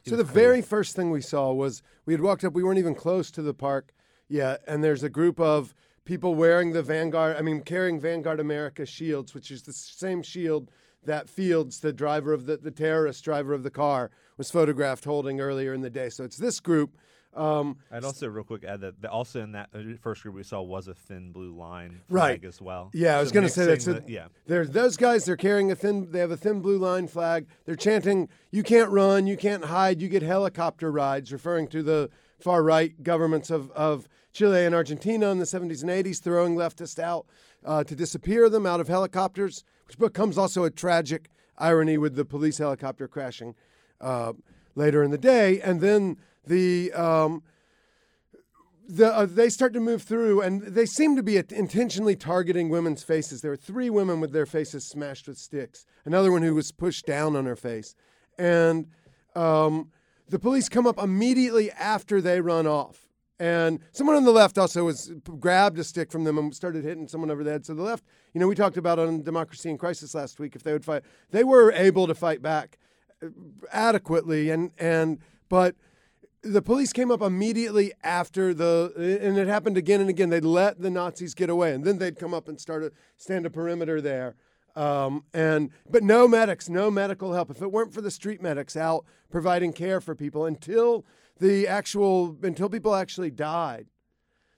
it 0.04 0.10
So 0.10 0.16
was 0.16 0.26
the 0.26 0.32
crazy. 0.32 0.46
very 0.46 0.62
first 0.62 0.96
thing 0.96 1.10
we 1.10 1.20
saw 1.20 1.52
was 1.52 1.82
we 2.06 2.14
had 2.14 2.20
walked 2.22 2.42
up. 2.44 2.54
We 2.54 2.62
weren't 2.62 2.78
even 2.78 2.94
close 2.94 3.30
to 3.32 3.42
the 3.42 3.52
park 3.54 3.92
yet, 4.28 4.62
and 4.66 4.82
there's 4.82 5.02
a 5.02 5.10
group 5.10 5.38
of 5.38 5.74
people 6.04 6.34
wearing 6.34 6.72
the 6.72 6.82
Vanguard. 6.82 7.36
I 7.36 7.42
mean, 7.42 7.60
carrying 7.60 8.00
Vanguard 8.00 8.40
America 8.40 8.86
shields, 8.86 9.34
which 9.34 9.50
is 9.50 9.62
the 9.62 9.72
same 9.74 10.22
shield 10.22 10.70
that 11.04 11.28
Fields, 11.28 11.80
the 11.80 11.92
driver 11.92 12.32
of 12.32 12.46
the, 12.46 12.56
the 12.56 12.70
terrorist 12.70 13.22
driver 13.24 13.52
of 13.52 13.62
the 13.62 13.70
car, 13.70 14.10
was 14.38 14.50
photographed 14.50 15.04
holding 15.04 15.40
earlier 15.40 15.72
in 15.74 15.82
the 15.82 15.90
day. 15.90 16.08
So 16.08 16.24
it's 16.24 16.36
this 16.38 16.60
group. 16.60 16.96
Um, 17.34 17.76
I'd 17.92 18.02
also 18.04 18.26
real 18.28 18.42
quick 18.42 18.64
add 18.64 18.80
that 18.80 19.00
the, 19.00 19.08
also 19.10 19.40
in 19.40 19.52
that 19.52 19.68
uh, 19.72 19.78
first 20.00 20.22
group 20.22 20.34
we 20.34 20.42
saw 20.42 20.60
was 20.62 20.88
a 20.88 20.94
thin 20.94 21.30
blue 21.30 21.52
line 21.54 22.00
Right. 22.08 22.40
flag 22.40 22.44
as 22.44 22.60
well. 22.60 22.90
Yeah, 22.92 23.16
I 23.18 23.20
was 23.20 23.28
So 23.28 23.34
gonna 23.34 23.48
say 23.48 23.66
that's 23.66 23.86
mixing 23.86 24.04
the- 24.06 24.12
yeah. 24.12 24.26
They're 24.46 24.64
those 24.66 24.96
guys. 24.96 25.24
They're 25.24 25.36
carrying 25.36 25.70
a 25.70 25.76
thin. 25.76 26.10
They 26.10 26.18
have 26.18 26.32
a 26.32 26.36
thin 26.36 26.60
blue 26.60 26.76
line 26.78 27.06
flag. 27.06 27.46
They're 27.66 27.76
chanting, 27.76 28.28
"You 28.50 28.64
can't 28.64 28.90
run, 28.90 29.28
you 29.28 29.36
can't 29.36 29.66
hide, 29.66 30.02
you 30.02 30.08
get 30.08 30.22
helicopter 30.22 30.90
rides," 30.90 31.32
referring 31.32 31.68
to 31.68 31.82
the 31.84 32.10
far 32.40 32.62
right 32.64 33.00
governments 33.02 33.48
of 33.50 33.70
of 33.72 34.08
Chile 34.32 34.64
and 34.66 34.74
Argentina 34.74 35.30
in 35.30 35.38
the 35.38 35.46
70s 35.46 35.82
and 35.82 35.90
80s, 35.90 36.18
throwing 36.20 36.56
leftists 36.56 36.98
out 36.98 37.26
uh, 37.64 37.84
to 37.84 37.94
disappear 37.94 38.48
them 38.48 38.66
out 38.66 38.80
of 38.80 38.88
helicopters, 38.88 39.64
which 39.86 39.98
becomes 39.98 40.36
also 40.38 40.64
a 40.64 40.70
tragic 40.70 41.28
irony 41.58 41.96
with 41.98 42.14
the 42.16 42.24
police 42.24 42.58
helicopter 42.58 43.06
crashing 43.06 43.54
uh, 44.00 44.32
later 44.74 45.02
in 45.02 45.10
the 45.10 45.18
day, 45.18 45.60
and 45.60 45.80
then 45.80 46.16
the. 46.50 46.92
Um, 46.92 47.42
the, 48.92 49.16
uh, 49.16 49.24
they 49.24 49.48
start 49.50 49.72
to 49.74 49.80
move 49.80 50.02
through, 50.02 50.40
and 50.40 50.62
they 50.62 50.84
seem 50.84 51.14
to 51.14 51.22
be 51.22 51.36
intentionally 51.36 52.16
targeting 52.16 52.70
women's 52.70 53.04
faces. 53.04 53.40
There 53.40 53.52
were 53.52 53.56
three 53.56 53.88
women 53.88 54.18
with 54.18 54.32
their 54.32 54.46
faces 54.46 54.84
smashed 54.88 55.28
with 55.28 55.38
sticks, 55.38 55.86
another 56.04 56.32
one 56.32 56.42
who 56.42 56.56
was 56.56 56.72
pushed 56.72 57.06
down 57.06 57.36
on 57.36 57.46
her 57.46 57.54
face. 57.54 57.94
And 58.36 58.88
um, 59.36 59.92
the 60.28 60.40
police 60.40 60.68
come 60.68 60.88
up 60.88 60.98
immediately 60.98 61.70
after 61.70 62.20
they 62.20 62.40
run 62.40 62.66
off. 62.66 63.06
And 63.38 63.80
someone 63.92 64.16
on 64.16 64.24
the 64.24 64.32
left 64.32 64.58
also 64.58 64.84
was 64.84 65.12
grabbed 65.38 65.78
a 65.78 65.84
stick 65.84 66.12
from 66.12 66.24
them 66.24 66.36
and 66.36 66.54
started 66.54 66.84
hitting 66.84 67.08
someone 67.08 67.30
over 67.30 67.42
the 67.42 67.50
head. 67.50 67.64
So 67.64 67.74
the 67.74 67.82
left, 67.82 68.04
you 68.34 68.40
know, 68.40 68.46
we 68.46 68.54
talked 68.54 68.76
about 68.76 68.98
on 68.98 69.22
Democracy 69.22 69.70
in 69.70 69.78
Crisis 69.78 70.14
last 70.14 70.38
week. 70.38 70.54
If 70.56 70.62
they 70.62 70.72
would 70.72 70.84
fight, 70.84 71.04
they 71.30 71.42
were 71.42 71.72
able 71.72 72.06
to 72.06 72.14
fight 72.14 72.42
back 72.42 72.78
uh, 73.22 73.28
adequately, 73.72 74.50
and 74.50 74.72
and 74.78 75.20
but 75.48 75.74
the 76.42 76.62
police 76.62 76.92
came 76.92 77.10
up 77.10 77.20
immediately 77.20 77.92
after 78.02 78.54
the, 78.54 79.18
and 79.22 79.36
it 79.36 79.46
happened 79.46 79.76
again 79.76 80.00
and 80.00 80.08
again. 80.08 80.30
They'd 80.30 80.44
let 80.44 80.80
the 80.80 80.90
Nazis 80.90 81.34
get 81.34 81.50
away, 81.50 81.74
and 81.74 81.84
then 81.84 81.98
they'd 81.98 82.18
come 82.18 82.32
up 82.32 82.48
and 82.48 82.60
start 82.60 82.82
to 82.82 82.92
stand 83.16 83.46
a 83.46 83.50
perimeter 83.50 84.00
there. 84.00 84.36
Um, 84.76 85.24
and 85.34 85.70
but 85.90 86.02
no 86.02 86.28
medics, 86.28 86.68
no 86.68 86.90
medical 86.90 87.32
help. 87.32 87.50
If 87.50 87.60
it 87.60 87.72
weren't 87.72 87.92
for 87.92 88.00
the 88.00 88.10
street 88.10 88.40
medics 88.40 88.76
out 88.76 89.04
providing 89.30 89.72
care 89.72 90.00
for 90.00 90.14
people 90.14 90.46
until 90.46 91.04
the 91.38 91.66
actual, 91.66 92.36
until 92.42 92.68
people 92.68 92.94
actually 92.94 93.30
died, 93.30 93.86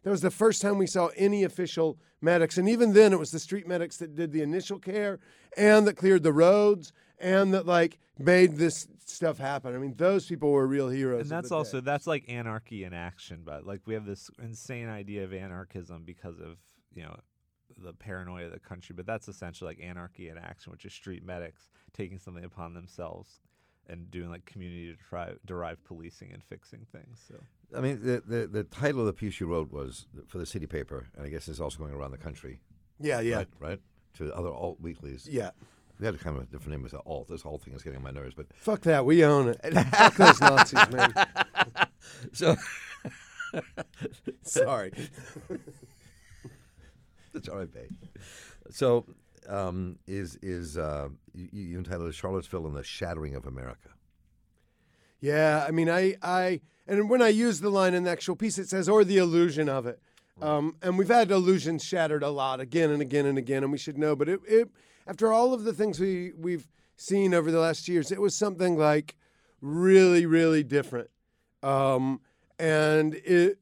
that 0.03 0.11
was 0.11 0.21
the 0.21 0.31
first 0.31 0.61
time 0.61 0.79
we 0.79 0.87
saw 0.87 1.09
any 1.17 1.45
official 1.45 1.99
medics. 2.21 2.59
And 2.59 2.69
even 2.69 2.93
then, 2.93 3.13
it 3.13 3.19
was 3.19 3.31
the 3.31 3.39
street 3.39 3.67
medics 3.67 3.97
that 3.99 4.15
did 4.15 4.33
the 4.33 4.43
initial 4.43 4.79
care 4.79 5.19
and 5.57 5.87
that 5.87 5.97
cleared 5.97 6.23
the 6.23 6.33
roads 6.33 6.93
and 7.19 7.55
that 7.55 7.67
like 7.67 7.99
made 8.19 8.57
this 8.57 8.89
stuff 9.09 9.39
happen. 9.39 9.75
I 9.75 9.79
mean, 9.79 9.95
those 9.97 10.27
people 10.27 10.51
were 10.51 10.67
real 10.67 10.89
heroes. 10.89 11.23
and 11.23 11.31
that's 11.31 11.53
also 11.53 11.81
day. 11.81 11.85
that's 11.85 12.07
like 12.07 12.25
anarchy 12.29 12.85
in 12.85 12.93
action 12.93 13.43
but 13.45 13.67
like 13.67 13.81
we 13.87 13.95
have 13.95 14.07
this 14.07 14.31
insane 14.43 14.89
idea 14.89 15.25
of 15.25 15.33
anarchism 15.33 16.03
because 16.05 16.39
of 16.39 16.57
you 16.95 17.03
know 17.03 17.17
the 17.79 17.93
paranoia 17.93 18.47
of 18.47 18.53
the 18.53 18.59
country 18.59 18.95
but 18.95 19.07
that's 19.07 19.29
essentially 19.29 19.69
like 19.69 19.83
anarchy 19.83 20.29
in 20.29 20.39
action 20.39 20.71
which 20.73 20.85
is 20.85 20.93
street 20.93 21.25
medics 21.25 21.71
taking 21.93 22.19
something 22.19 22.45
upon 22.45 22.75
themselves 22.75 23.41
and 23.89 24.11
doing 24.11 24.31
like 24.31 24.45
community 24.45 24.97
derived, 25.11 25.39
derived 25.45 25.83
policing 25.85 26.31
and 26.33 26.43
fixing 26.45 26.87
things 26.93 27.21
so 27.27 27.35
I 27.77 27.81
mean, 27.81 28.01
the, 28.03 28.23
the, 28.27 28.47
the 28.47 28.65
title 28.65 29.01
of 29.01 29.07
the 29.07 29.13
piece 29.13 29.41
you 29.41 29.47
wrote 29.47 29.73
was 29.73 30.07
for 30.27 30.39
the 30.39 30.47
city 30.47 30.67
paper, 30.67 31.07
and 31.17 31.25
I 31.25 31.31
guess 31.31 31.49
it's 31.49 31.61
also 31.61 31.79
going 31.79 31.95
around 31.95 32.11
the 32.11 32.19
country, 32.19 32.61
yeah, 33.01 33.21
yeah, 33.21 33.37
right? 33.37 33.49
Right? 33.59 33.81
To 34.19 34.35
other 34.35 34.53
alt 34.53 34.79
weeklies. 34.81 35.27
yeah. 35.31 35.51
We 35.99 36.07
had 36.07 36.15
a 36.15 36.19
kind 36.19 36.37
of 36.37 36.43
a 36.43 36.47
different 36.47 36.79
name 36.79 36.87
as 36.87 36.95
alt. 37.07 37.29
This 37.29 37.45
alt 37.45 37.63
thing 37.63 37.75
is 37.75 37.83
getting 37.83 37.99
on 37.99 38.03
my 38.03 38.11
nerves, 38.11 38.35
but 38.35 38.47
Fuck 38.55 38.81
that. 38.83 39.05
We 39.05 39.25
own 39.25 39.49
it. 39.49 39.61
Fuck 39.91 40.17
those 40.17 40.41
Nazis, 40.41 40.91
man. 40.91 41.13
so 42.33 42.57
Sorry. 44.43 44.93
that's 47.33 47.49
all 47.49 47.59
right, 47.59 47.73
babe. 47.73 47.91
So 48.71 49.07
um, 49.49 49.99
is 50.07 50.37
is 50.43 50.79
uh, 50.79 51.09
you, 51.35 51.49
you 51.53 51.79
entitled 51.79 52.09
it 52.09 52.15
Charlottesville 52.15 52.67
and 52.67 52.77
the 52.77 52.85
Shattering 52.85 53.35
of 53.35 53.47
America? 53.47 53.91
Yeah, 55.21 55.65
I 55.67 55.71
mean, 55.71 55.89
I, 55.89 56.17
I, 56.21 56.61
and 56.89 57.09
when 57.09 57.23
I 57.23 57.29
use 57.29 57.61
the 57.61 57.71
line 57.71 57.95
in 57.95 58.03
the 58.03 58.11
actual 58.11 58.35
piece, 58.35 58.59
it 58.59 58.69
says, 58.69 58.89
or 58.89 59.05
the 59.05 59.19
illusion 59.19 59.69
of 59.69 59.87
it. 59.87 60.01
Um, 60.41 60.75
and 60.83 60.99
we've 60.99 61.07
had 61.07 61.31
illusions 61.31 61.85
shattered 61.85 62.25
a 62.25 62.31
lot 62.31 62.59
again 62.59 62.91
and 62.91 63.01
again 63.01 63.27
and 63.27 63.39
again, 63.39 63.63
and 63.63 63.71
we 63.71 63.79
should 63.79 63.97
know. 63.97 64.17
But 64.17 64.29
it, 64.29 64.41
it 64.49 64.69
after 65.07 65.33
all 65.33 65.53
of 65.55 65.65
the 65.65 65.73
things 65.73 65.99
we, 66.01 66.33
we've 66.37 66.69
seen 66.97 67.35
over 67.35 67.51
the 67.51 67.59
last 67.61 67.89
years, 67.89 68.13
it 68.13 68.21
was 68.21 68.35
something 68.35 68.77
like 68.79 69.17
really, 69.61 70.27
really 70.27 70.63
different. 70.63 71.11
Um, 71.63 72.21
and 72.59 73.15
it, 73.15 73.59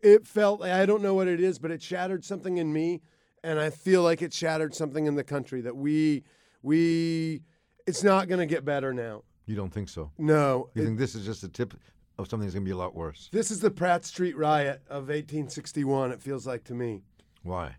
it 0.00 0.26
felt 0.26 0.62
I 0.62 0.86
don't 0.86 1.02
know 1.02 1.14
what 1.14 1.28
it 1.28 1.40
is, 1.40 1.58
but 1.58 1.70
it 1.70 1.82
shattered 1.82 2.24
something 2.24 2.58
in 2.58 2.72
me. 2.72 3.02
And 3.44 3.58
I 3.58 3.70
feel 3.70 4.02
like 4.02 4.22
it 4.22 4.32
shattered 4.32 4.74
something 4.74 5.06
in 5.06 5.14
the 5.16 5.24
country 5.24 5.60
that 5.62 5.76
we, 5.76 6.22
we, 6.62 7.42
it's 7.86 8.02
not 8.04 8.28
going 8.28 8.38
to 8.38 8.46
get 8.46 8.64
better 8.64 8.92
now. 8.94 9.22
You 9.46 9.56
don't 9.56 9.72
think 9.72 9.88
so? 9.88 10.12
No, 10.18 10.70
You 10.74 10.82
it- 10.82 10.84
think 10.86 10.98
this 10.98 11.14
is 11.16 11.24
just 11.26 11.42
a 11.42 11.48
tip 11.48 11.74
of 12.18 12.28
something 12.28 12.46
that's 12.46 12.54
going 12.54 12.64
to 12.64 12.68
be 12.68 12.72
a 12.72 12.76
lot 12.76 12.94
worse? 12.94 13.28
This 13.32 13.50
is 13.50 13.58
the 13.58 13.70
Pratt 13.70 14.04
Street 14.04 14.36
riot 14.36 14.82
of 14.88 15.04
1861, 15.08 16.12
it 16.12 16.20
feels 16.22 16.46
like 16.46 16.62
to 16.64 16.74
me. 16.74 17.02
Why? 17.42 17.74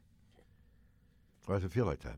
Why 1.46 1.56
does 1.56 1.64
it 1.64 1.72
feel 1.72 1.86
like 1.86 2.00
that? 2.02 2.18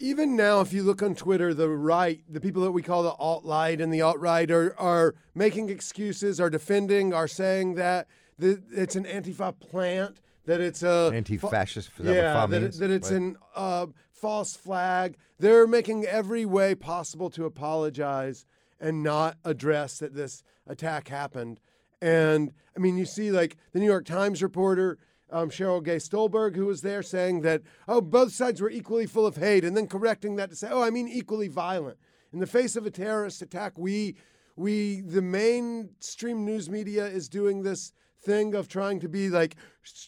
Even 0.00 0.34
now, 0.36 0.60
if 0.60 0.72
you 0.72 0.82
look 0.82 1.02
on 1.02 1.14
Twitter, 1.14 1.54
the 1.54 1.68
right, 1.68 2.20
the 2.28 2.40
people 2.40 2.62
that 2.62 2.72
we 2.72 2.82
call 2.82 3.02
the 3.04 3.12
alt 3.12 3.44
right 3.44 3.80
and 3.80 3.92
the 3.94 4.00
alt 4.02 4.18
right 4.18 4.50
are, 4.50 4.74
are 4.78 5.14
making 5.34 5.70
excuses, 5.70 6.40
are 6.40 6.50
defending, 6.50 7.14
are 7.14 7.28
saying 7.28 7.74
that 7.76 8.08
the, 8.38 8.60
it's 8.72 8.96
an 8.96 9.04
Antifa 9.04 9.58
plant, 9.58 10.18
that 10.46 10.60
it's 10.60 10.82
a. 10.82 11.12
Anti-fascist? 11.14 11.90
Is 11.90 11.96
that 11.98 12.06
what 12.06 12.16
yeah, 12.16 12.42
fa 12.46 12.50
that, 12.50 12.62
it- 12.64 12.78
that 12.78 12.90
it's 12.90 13.10
Right. 13.10 13.16
an 13.20 13.36
uh, 13.54 13.86
false 14.12 14.56
flag. 14.56 15.16
They're 15.38 15.66
making 15.66 16.04
every 16.06 16.44
way 16.44 16.74
possible 16.74 17.30
to 17.30 17.44
apologize 17.44 18.46
and 18.80 19.02
not 19.02 19.36
address 19.44 19.98
that 20.00 20.14
this 20.14 20.42
attack 20.66 21.08
happened. 21.08 21.60
And 22.02 22.52
I 22.76 22.80
mean, 22.80 22.98
you 22.98 23.06
see, 23.06 23.30
like 23.30 23.56
the 23.72 23.78
New 23.78 23.86
York 23.86 24.04
Times 24.04 24.42
reporter 24.42 24.98
um, 25.34 25.50
Cheryl 25.50 25.82
Gay 25.82 25.98
Stolberg, 25.98 26.54
who 26.54 26.66
was 26.66 26.82
there, 26.82 27.02
saying 27.02 27.40
that 27.40 27.62
oh, 27.88 28.00
both 28.00 28.32
sides 28.32 28.60
were 28.60 28.70
equally 28.70 29.06
full 29.06 29.26
of 29.26 29.36
hate, 29.36 29.64
and 29.64 29.76
then 29.76 29.88
correcting 29.88 30.36
that 30.36 30.48
to 30.50 30.56
say, 30.56 30.68
oh, 30.70 30.82
I 30.82 30.90
mean 30.90 31.08
equally 31.08 31.48
violent. 31.48 31.98
In 32.32 32.38
the 32.38 32.46
face 32.46 32.76
of 32.76 32.86
a 32.86 32.90
terrorist 32.90 33.42
attack, 33.42 33.72
we 33.76 34.14
we 34.56 35.00
the 35.00 35.22
mainstream 35.22 36.44
news 36.44 36.70
media 36.70 37.06
is 37.06 37.28
doing 37.28 37.62
this 37.62 37.92
thing 38.22 38.54
of 38.54 38.68
trying 38.68 39.00
to 39.00 39.08
be 39.08 39.28
like 39.28 39.56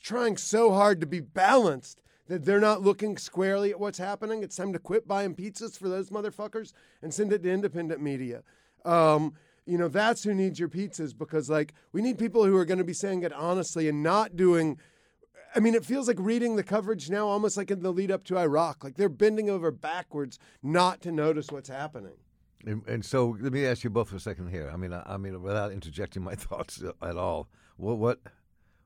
trying 0.03 0.37
so 0.37 0.73
hard 0.73 1.01
to 1.01 1.07
be 1.07 1.21
balanced 1.21 2.01
that 2.29 2.45
they're 2.45 2.61
not 2.61 2.83
looking 2.83 3.17
squarely 3.17 3.71
at 3.71 3.81
what's 3.81 3.99
happening. 3.99 4.43
It's 4.43 4.57
time 4.57 4.73
to 4.73 4.79
quit 4.79 5.09
buying 5.09 5.35
pizzas 5.35 5.77
for 5.77 5.89
those 5.89 6.11
motherfuckers 6.11 6.73
and 7.03 7.13
send 7.13 7.33
it 7.33 7.43
to 7.43 7.51
independent 7.51 8.01
media. 8.01 8.43
Um, 8.85 9.35
you 9.67 9.77
know, 9.77 9.89
that's 9.89 10.23
who 10.23 10.35
needs 10.35 10.61
your 10.61 10.69
pizzas 10.69 11.17
because, 11.17 11.51
like, 11.51 11.75
we 11.93 12.01
need 12.01 12.19
people 12.19 12.45
who 12.45 12.57
are 12.57 12.65
going 12.65 12.79
to 12.79 12.85
be 12.85 12.93
saying 12.93 13.23
it 13.23 13.33
honestly 13.33 13.89
and 13.89 14.03
not 14.03 14.37
doing. 14.37 14.79
I 15.57 15.61
mean, 15.61 15.75
it 15.75 15.87
feels 15.87 16.07
like 16.07 16.19
reading 16.21 16.57
the 16.57 16.63
coverage 16.63 17.09
now 17.09 17.27
almost 17.27 17.57
like 17.57 17.71
in 17.71 17.81
the 17.81 17.91
lead 17.91 18.11
up 18.11 18.25
to 18.25 18.37
Iraq. 18.37 18.85
Like 18.85 18.97
they're 18.97 19.09
bending 19.09 19.49
over 19.49 19.71
backwards 19.71 20.39
not 20.63 21.01
to 21.01 21.11
notice 21.11 21.51
what's 21.51 21.71
happening. 21.71 22.13
And, 22.67 22.83
and 22.87 23.03
so 23.03 23.39
let 23.41 23.55
me 23.55 23.65
ask 23.65 23.83
you 23.83 23.89
both 23.89 24.11
for 24.11 24.17
a 24.17 24.21
second 24.21 24.49
here. 24.49 24.71
I 24.71 24.77
mean, 24.77 24.93
I, 24.93 25.03
I 25.07 25.17
mean, 25.17 25.41
without 25.41 25.73
interjecting 25.73 26.23
my 26.23 26.35
thoughts 26.35 26.83
at 27.01 27.17
all, 27.17 27.49
what 27.79 27.97
what 27.97 28.21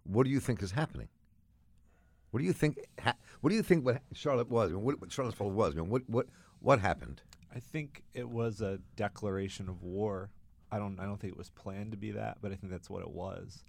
what 0.04 0.24
do 0.24 0.30
you 0.30 0.38
think 0.38 0.62
is 0.62 0.70
happening? 0.70 1.08
What 2.30 2.38
do 2.38 2.46
you 2.46 2.52
think? 2.52 2.78
Ha- 3.02 3.16
what 3.40 3.50
do 3.50 3.56
you 3.56 3.62
think? 3.64 3.84
What 3.84 4.02
Charlotte 4.12 4.48
was? 4.48 4.70
I 4.70 4.74
mean, 4.74 4.84
what, 4.84 5.00
what 5.00 5.10
Charlottesville 5.10 5.50
was? 5.50 5.74
I 5.74 5.80
mean, 5.80 5.90
what 5.90 6.02
what 6.06 6.26
what 6.60 6.78
happened? 6.78 7.20
I 7.52 7.58
think 7.58 8.04
it 8.14 8.28
was 8.28 8.60
a 8.60 8.78
declaration 8.94 9.68
of 9.68 9.82
war. 9.82 10.30
I 10.70 10.78
don't 10.78 11.00
I 11.00 11.04
don't 11.04 11.20
think 11.20 11.32
it 11.32 11.38
was 11.38 11.50
planned 11.50 11.90
to 11.90 11.96
be 11.96 12.12
that, 12.12 12.38
but 12.40 12.52
I 12.52 12.54
think 12.54 12.70
that's 12.70 12.88
what 12.88 13.02
it 13.02 13.10
was. 13.10 13.64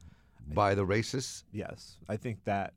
By 0.53 0.75
the 0.75 0.86
racists? 0.86 1.43
Yes. 1.51 1.98
I 2.10 2.17
think 2.17 2.43
that 2.46 2.74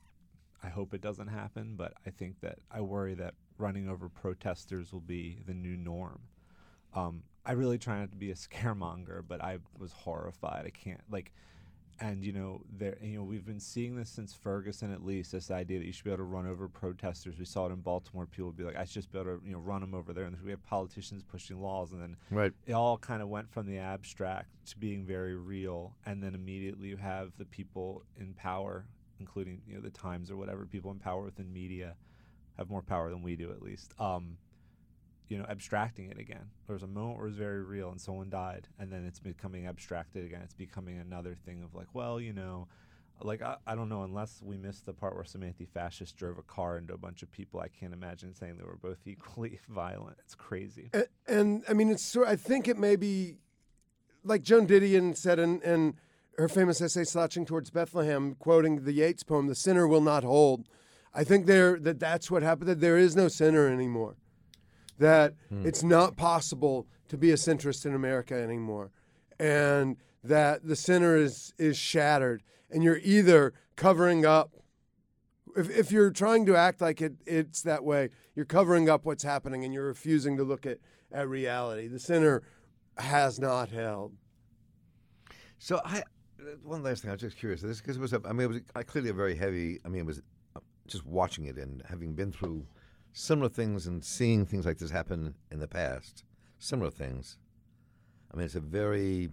I 0.64 0.68
hope 0.68 0.94
it 0.94 1.00
doesn't 1.00 1.28
happen, 1.28 1.74
but 1.76 1.92
I 2.06 2.10
think 2.10 2.40
that 2.40 2.58
I 2.70 2.80
worry 2.80 3.14
that 3.14 3.34
running 3.58 3.88
over 3.88 4.08
protesters 4.08 4.92
will 4.92 5.00
be 5.00 5.38
the 5.46 5.54
new 5.54 5.76
norm. 5.76 6.20
Um, 6.94 7.24
I 7.44 7.52
really 7.52 7.78
try 7.78 8.00
not 8.00 8.10
to 8.12 8.16
be 8.16 8.30
a 8.30 8.34
scaremonger, 8.34 9.22
but 9.26 9.42
I 9.42 9.58
was 9.78 9.92
horrified. 9.92 10.64
I 10.66 10.70
can't 10.70 11.02
like 11.10 11.32
and 12.00 12.24
you 12.24 12.32
know 12.32 12.60
there 12.76 12.98
you 13.00 13.16
know 13.16 13.22
we've 13.22 13.44
been 13.46 13.60
seeing 13.60 13.94
this 13.94 14.10
since 14.10 14.34
Ferguson 14.34 14.92
at 14.92 15.04
least 15.04 15.30
this 15.30 15.52
idea 15.52 15.78
that 15.78 15.84
you 15.84 15.92
should 15.92 16.02
be 16.02 16.10
able 16.10 16.18
to 16.18 16.24
run 16.24 16.46
over 16.46 16.66
protesters. 16.66 17.38
We 17.38 17.44
saw 17.44 17.66
it 17.66 17.72
in 17.72 17.82
Baltimore. 17.82 18.26
People 18.26 18.46
would 18.46 18.56
be 18.56 18.64
like, 18.64 18.76
I 18.76 18.84
should 18.84 18.94
just 18.94 19.12
be 19.12 19.18
able 19.18 19.38
to 19.38 19.46
you 19.46 19.52
know 19.52 19.58
run 19.58 19.80
them 19.80 19.94
over 19.94 20.12
there. 20.12 20.24
And 20.24 20.36
we 20.42 20.50
have 20.50 20.64
politicians 20.64 21.22
pushing 21.22 21.60
laws, 21.60 21.92
and 21.92 22.02
then 22.02 22.16
Right. 22.30 22.52
it 22.66 22.72
all 22.72 22.98
kind 22.98 23.22
of 23.22 23.28
went 23.28 23.50
from 23.52 23.66
the 23.66 23.78
abstract 23.78 24.48
to 24.66 24.78
being 24.78 25.04
very 25.04 25.36
real 25.36 25.94
and 26.06 26.22
then 26.22 26.34
immediately 26.34 26.88
you 26.88 26.96
have 26.96 27.32
the 27.36 27.44
people 27.44 28.02
in 28.18 28.32
power 28.32 28.86
including 29.20 29.62
you 29.66 29.74
know 29.74 29.80
the 29.80 29.90
times 29.90 30.30
or 30.30 30.36
whatever 30.36 30.66
people 30.66 30.90
in 30.90 30.98
power 30.98 31.22
within 31.22 31.52
media 31.52 31.94
have 32.56 32.70
more 32.70 32.82
power 32.82 33.10
than 33.10 33.22
we 33.22 33.36
do 33.36 33.50
at 33.50 33.62
least 33.62 33.94
um, 33.98 34.36
you 35.28 35.38
know 35.38 35.44
abstracting 35.48 36.10
it 36.10 36.18
again. 36.18 36.50
There 36.66 36.74
was 36.74 36.82
a 36.82 36.88
moment 36.88 37.18
where 37.18 37.26
it 37.26 37.30
was 37.30 37.38
very 37.38 37.62
real 37.62 37.90
and 37.90 38.00
someone 38.00 38.30
died, 38.30 38.68
and 38.78 38.92
then 38.92 39.04
it's 39.04 39.20
becoming 39.20 39.66
abstracted 39.66 40.24
again. 40.24 40.40
It's 40.42 40.54
becoming 40.54 40.98
another 40.98 41.34
thing 41.34 41.62
of 41.62 41.74
like, 41.74 41.88
well, 41.94 42.20
you 42.20 42.32
know, 42.32 42.68
like 43.22 43.42
I, 43.42 43.56
I 43.66 43.74
don't 43.74 43.88
know 43.88 44.02
unless 44.02 44.42
we 44.42 44.56
miss 44.56 44.80
the 44.80 44.92
part 44.92 45.14
where 45.14 45.24
some 45.24 45.42
anti-fascist 45.42 46.16
drove 46.16 46.38
a 46.38 46.42
car 46.42 46.78
into 46.78 46.94
a 46.94 46.98
bunch 46.98 47.22
of 47.22 47.30
people. 47.30 47.60
I 47.60 47.68
can't 47.68 47.92
imagine 47.92 48.34
saying 48.34 48.56
they 48.58 48.64
were 48.64 48.76
both 48.76 48.98
equally 49.06 49.60
violent. 49.68 50.18
It's 50.20 50.34
crazy. 50.34 50.90
And, 50.92 51.06
and 51.26 51.64
I 51.68 51.72
mean, 51.72 51.90
it's. 51.90 52.16
I 52.16 52.36
think 52.36 52.68
it 52.68 52.78
may 52.78 52.96
be 52.96 53.38
like 54.24 54.42
Joan 54.42 54.66
Didion 54.66 55.16
said 55.16 55.38
in, 55.38 55.60
in 55.62 55.94
her 56.38 56.48
famous 56.48 56.80
essay 56.80 57.04
"Slouching 57.04 57.44
Towards 57.44 57.70
Bethlehem," 57.70 58.34
quoting 58.34 58.84
the 58.84 58.92
Yeats 58.92 59.22
poem, 59.22 59.46
"The 59.46 59.54
sinner 59.54 59.86
will 59.86 60.00
not 60.00 60.24
hold." 60.24 60.68
I 61.12 61.24
think 61.24 61.46
there 61.46 61.78
that 61.78 62.00
that's 62.00 62.30
what 62.30 62.42
happened. 62.42 62.68
That 62.68 62.80
there 62.80 62.98
is 62.98 63.14
no 63.14 63.28
sinner 63.28 63.68
anymore. 63.68 64.16
That 64.98 65.34
hmm. 65.48 65.66
it's 65.66 65.82
not 65.82 66.16
possible 66.16 66.86
to 67.08 67.16
be 67.16 67.30
a 67.30 67.36
centrist 67.36 67.86
in 67.86 67.94
America 67.94 68.34
anymore, 68.34 68.90
and 69.38 69.96
that 70.22 70.66
the 70.66 70.76
sinner 70.76 71.16
is 71.16 71.52
is 71.58 71.76
shattered, 71.76 72.42
and 72.70 72.82
you're 72.82 73.00
either 73.02 73.52
covering 73.76 74.24
up. 74.24 74.52
If, 75.56 75.70
if 75.70 75.92
you're 75.92 76.10
trying 76.10 76.46
to 76.46 76.56
act 76.56 76.80
like 76.80 77.00
it, 77.00 77.14
it's 77.26 77.62
that 77.62 77.84
way, 77.84 78.10
you're 78.34 78.44
covering 78.44 78.88
up 78.88 79.04
what's 79.04 79.22
happening, 79.22 79.64
and 79.64 79.72
you're 79.72 79.86
refusing 79.86 80.36
to 80.36 80.42
look 80.42 80.66
at, 80.66 80.78
at 81.12 81.28
reality. 81.28 81.86
The 81.86 82.00
sinner 82.00 82.42
has 82.98 83.38
not 83.38 83.70
held. 83.70 84.14
So 85.58 85.80
I, 85.84 86.02
one 86.62 86.82
last 86.82 87.02
thing, 87.02 87.10
I 87.10 87.14
was 87.14 87.20
just 87.20 87.38
curious. 87.38 87.60
This 87.60 87.80
because 87.80 87.96
it 87.96 88.00
was, 88.00 88.12
a, 88.12 88.20
I 88.24 88.32
mean, 88.32 88.42
it 88.42 88.48
was 88.48 88.60
uh, 88.74 88.82
clearly 88.82 89.10
a 89.10 89.14
very 89.14 89.36
heavy. 89.36 89.80
I 89.84 89.88
mean, 89.88 90.00
it 90.00 90.06
was 90.06 90.20
uh, 90.56 90.60
just 90.86 91.06
watching 91.06 91.46
it 91.46 91.56
and 91.56 91.82
having 91.88 92.14
been 92.14 92.32
through 92.32 92.66
similar 93.12 93.48
things 93.48 93.86
and 93.86 94.04
seeing 94.04 94.44
things 94.44 94.66
like 94.66 94.78
this 94.78 94.90
happen 94.90 95.34
in 95.50 95.60
the 95.60 95.68
past, 95.68 96.24
similar 96.58 96.90
things. 96.90 97.38
I 98.32 98.36
mean, 98.36 98.46
it's 98.46 98.56
a 98.56 98.60
very 98.60 99.30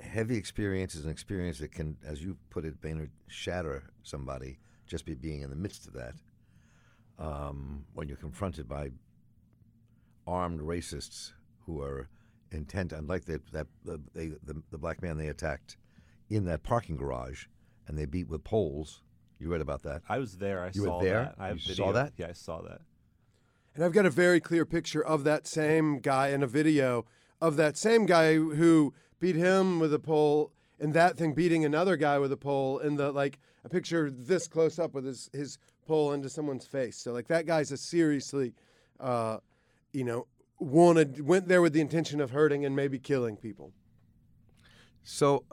heavy 0.00 0.36
experience. 0.36 0.94
It's 0.94 1.04
an 1.04 1.10
experience 1.10 1.58
that 1.58 1.72
can, 1.72 1.96
as 2.06 2.22
you 2.22 2.36
put 2.50 2.64
it, 2.64 2.80
Baynard, 2.80 3.10
shatter 3.26 3.84
somebody 4.02 4.58
just 4.86 5.06
by 5.06 5.14
being 5.14 5.42
in 5.42 5.50
the 5.50 5.56
midst 5.56 5.86
of 5.86 5.94
that. 5.94 6.14
Um, 7.18 7.84
when 7.94 8.08
you're 8.08 8.16
confronted 8.16 8.68
by 8.68 8.90
armed 10.26 10.60
racists 10.60 11.32
who 11.66 11.80
are 11.80 12.08
intent, 12.50 12.92
unlike 12.92 13.24
that 13.26 13.50
that 13.52 13.66
the, 13.84 14.00
they, 14.14 14.28
the 14.42 14.62
the 14.70 14.78
black 14.78 15.02
man 15.02 15.16
they 15.16 15.28
attacked 15.28 15.76
in 16.30 16.44
that 16.46 16.62
parking 16.62 16.96
garage, 16.96 17.46
and 17.86 17.98
they 17.98 18.06
beat 18.06 18.28
with 18.28 18.44
poles. 18.44 19.02
You 19.38 19.50
read 19.50 19.60
about 19.60 19.82
that? 19.82 20.02
I 20.08 20.18
was 20.18 20.36
there. 20.38 20.62
I 20.62 20.70
You 20.72 20.82
were 20.82 20.88
saw 20.88 21.00
there? 21.02 21.22
that. 21.24 21.34
I 21.38 21.48
have 21.48 21.60
You 21.60 21.74
saw 21.74 21.92
that? 21.92 22.12
Yeah, 22.16 22.28
I 22.28 22.32
saw 22.32 22.62
that. 22.62 22.80
And 23.74 23.84
I've 23.84 23.92
got 23.92 24.06
a 24.06 24.10
very 24.10 24.40
clear 24.40 24.64
picture 24.64 25.04
of 25.04 25.24
that 25.24 25.46
same 25.46 25.98
guy 25.98 26.28
in 26.28 26.42
a 26.42 26.46
video 26.46 27.04
of 27.40 27.56
that 27.56 27.76
same 27.76 28.06
guy 28.06 28.34
who 28.34 28.94
beat 29.18 29.34
him 29.34 29.80
with 29.80 29.92
a 29.92 29.98
pole 29.98 30.52
and 30.78 30.94
that 30.94 31.16
thing 31.16 31.34
beating 31.34 31.64
another 31.64 31.96
guy 31.96 32.18
with 32.18 32.30
a 32.32 32.36
pole 32.36 32.78
and 32.78 32.98
the 32.98 33.10
like 33.10 33.38
a 33.64 33.68
picture 33.68 34.10
this 34.10 34.46
close 34.46 34.78
up 34.78 34.94
with 34.94 35.04
his, 35.04 35.28
his 35.32 35.58
pole 35.86 36.12
into 36.12 36.28
someone's 36.28 36.66
face. 36.66 36.96
So 36.96 37.12
like 37.12 37.26
that 37.28 37.46
guy's 37.46 37.72
a 37.72 37.76
seriously 37.76 38.54
uh, 39.00 39.38
you 39.92 40.04
know, 40.04 40.26
wanted 40.58 41.26
went 41.26 41.48
there 41.48 41.60
with 41.60 41.72
the 41.72 41.80
intention 41.80 42.20
of 42.20 42.30
hurting 42.30 42.64
and 42.64 42.74
maybe 42.74 42.98
killing 42.98 43.36
people. 43.36 43.72
So 45.02 45.44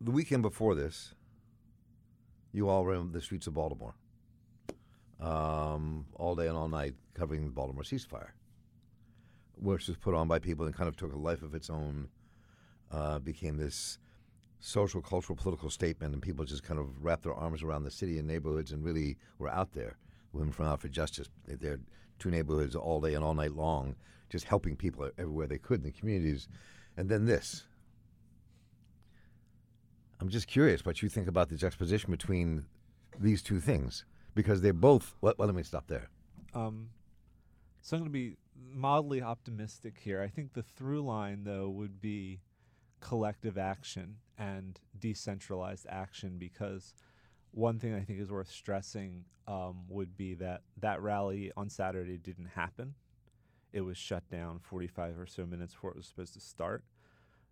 the 0.00 0.10
weekend 0.10 0.42
before 0.42 0.74
this, 0.74 1.14
you 2.52 2.68
all 2.68 2.88
in 2.90 3.12
the 3.12 3.20
streets 3.20 3.46
of 3.46 3.54
Baltimore, 3.54 3.94
um, 5.20 6.06
all 6.14 6.34
day 6.34 6.46
and 6.46 6.56
all 6.56 6.68
night, 6.68 6.94
covering 7.14 7.44
the 7.44 7.50
Baltimore 7.50 7.82
ceasefire, 7.82 8.30
which 9.56 9.88
was 9.88 9.96
put 9.96 10.14
on 10.14 10.28
by 10.28 10.38
people 10.38 10.66
and 10.66 10.74
kind 10.74 10.88
of 10.88 10.96
took 10.96 11.12
a 11.12 11.18
life 11.18 11.42
of 11.42 11.54
its 11.54 11.70
own. 11.70 12.08
Uh, 12.92 13.18
became 13.18 13.56
this 13.56 13.98
social, 14.60 15.02
cultural, 15.02 15.36
political 15.36 15.68
statement, 15.68 16.14
and 16.14 16.22
people 16.22 16.44
just 16.44 16.62
kind 16.62 16.78
of 16.78 16.86
wrapped 17.02 17.24
their 17.24 17.34
arms 17.34 17.62
around 17.62 17.82
the 17.82 17.90
city 17.90 18.18
and 18.18 18.28
neighborhoods 18.28 18.70
and 18.70 18.84
really 18.84 19.16
were 19.38 19.50
out 19.50 19.72
there. 19.72 19.96
Women 20.34 20.52
from 20.52 20.66
Out 20.66 20.80
for 20.80 20.88
Justice, 20.88 21.28
they- 21.44 21.54
they're 21.54 21.80
two 22.18 22.30
neighborhoods 22.30 22.74
all 22.74 23.00
day 23.00 23.14
and 23.14 23.24
all 23.24 23.34
night 23.34 23.52
long, 23.52 23.96
just 24.28 24.46
helping 24.46 24.76
people 24.76 25.10
everywhere 25.16 25.46
they 25.46 25.58
could 25.58 25.80
in 25.80 25.84
the 25.84 25.92
communities. 25.92 26.48
And 26.96 27.08
then 27.08 27.24
this. 27.24 27.66
I'm 30.20 30.28
just 30.28 30.46
curious 30.46 30.84
what 30.84 31.02
you 31.02 31.08
think 31.08 31.28
about 31.28 31.48
the 31.48 31.56
juxtaposition 31.56 32.10
between 32.10 32.66
these 33.18 33.42
two 33.42 33.60
things, 33.60 34.04
because 34.34 34.60
they're 34.60 34.72
both. 34.72 35.14
Well, 35.20 35.34
well 35.38 35.46
let 35.46 35.56
me 35.56 35.62
stop 35.62 35.86
there. 35.86 36.08
Um, 36.54 36.90
so 37.80 37.96
I'm 37.96 38.02
going 38.02 38.12
to 38.12 38.12
be 38.12 38.36
mildly 38.72 39.20
optimistic 39.20 39.98
here. 39.98 40.20
I 40.22 40.28
think 40.28 40.52
the 40.52 40.62
through 40.62 41.02
line, 41.02 41.44
though, 41.44 41.68
would 41.68 42.00
be 42.00 42.40
collective 43.00 43.58
action 43.58 44.16
and 44.38 44.80
decentralized 44.98 45.86
action 45.88 46.38
because 46.38 46.94
one 47.54 47.78
thing 47.78 47.94
I 47.94 48.00
think 48.00 48.20
is 48.20 48.30
worth 48.30 48.50
stressing 48.50 49.24
um, 49.46 49.84
would 49.88 50.16
be 50.16 50.34
that 50.34 50.62
that 50.80 51.00
rally 51.00 51.52
on 51.56 51.70
Saturday 51.70 52.16
didn't 52.16 52.48
happen. 52.54 52.94
It 53.72 53.82
was 53.82 53.96
shut 53.96 54.28
down 54.28 54.60
45 54.60 55.18
or 55.18 55.26
so 55.26 55.46
minutes 55.46 55.74
before 55.74 55.90
it 55.90 55.96
was 55.96 56.06
supposed 56.06 56.34
to 56.34 56.40
start. 56.40 56.84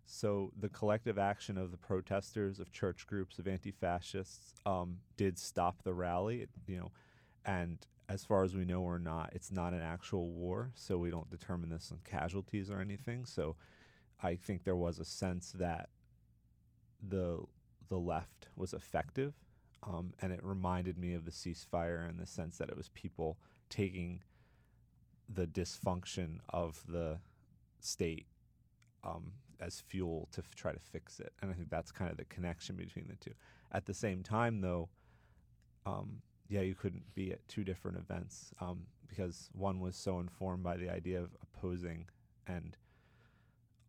So 0.05 0.51
the 0.59 0.69
collective 0.69 1.17
action 1.17 1.57
of 1.57 1.71
the 1.71 1.77
protesters, 1.77 2.59
of 2.59 2.71
church 2.71 3.07
groups, 3.07 3.39
of 3.39 3.47
anti-fascists, 3.47 4.53
um, 4.65 4.97
did 5.15 5.39
stop 5.39 5.83
the 5.83 5.93
rally. 5.93 6.47
You 6.67 6.77
know, 6.77 6.91
and 7.45 7.79
as 8.09 8.25
far 8.25 8.43
as 8.43 8.55
we 8.55 8.65
know 8.65 8.81
or 8.81 8.99
not, 8.99 9.31
it's 9.33 9.51
not 9.51 9.73
an 9.73 9.81
actual 9.81 10.29
war, 10.29 10.71
so 10.75 10.97
we 10.97 11.09
don't 11.09 11.29
determine 11.29 11.69
this 11.69 11.89
on 11.91 11.99
casualties 12.03 12.69
or 12.69 12.81
anything. 12.81 13.25
So 13.25 13.55
I 14.21 14.35
think 14.35 14.65
there 14.65 14.75
was 14.75 14.99
a 14.99 15.05
sense 15.05 15.53
that 15.57 15.89
the 17.01 17.39
the 17.89 17.97
left 17.99 18.47
was 18.55 18.73
effective, 18.73 19.33
um, 19.87 20.13
and 20.21 20.31
it 20.31 20.43
reminded 20.43 20.97
me 20.97 21.13
of 21.13 21.25
the 21.25 21.31
ceasefire 21.31 22.09
in 22.09 22.17
the 22.17 22.25
sense 22.25 22.57
that 22.57 22.69
it 22.69 22.77
was 22.77 22.89
people 22.89 23.37
taking 23.69 24.21
the 25.27 25.45
dysfunction 25.45 26.39
of 26.49 26.83
the 26.87 27.19
state 27.79 28.27
um, 29.03 29.33
as 29.59 29.81
fuel 29.81 30.27
to 30.31 30.41
f- 30.41 30.55
try 30.55 30.71
to 30.71 30.79
fix 30.79 31.19
it, 31.19 31.33
and 31.41 31.51
I 31.51 31.53
think 31.53 31.69
that's 31.69 31.91
kind 31.91 32.11
of 32.11 32.17
the 32.17 32.25
connection 32.25 32.75
between 32.75 33.07
the 33.07 33.15
two. 33.15 33.33
At 33.71 33.85
the 33.85 33.93
same 33.93 34.23
time, 34.23 34.61
though, 34.61 34.89
um, 35.85 36.21
yeah, 36.47 36.61
you 36.61 36.75
couldn't 36.75 37.13
be 37.15 37.31
at 37.31 37.47
two 37.47 37.63
different 37.63 37.97
events 37.97 38.53
um, 38.61 38.83
because 39.07 39.49
one 39.53 39.79
was 39.79 39.95
so 39.95 40.19
informed 40.19 40.63
by 40.63 40.77
the 40.77 40.89
idea 40.89 41.21
of 41.21 41.29
opposing 41.41 42.05
and 42.47 42.77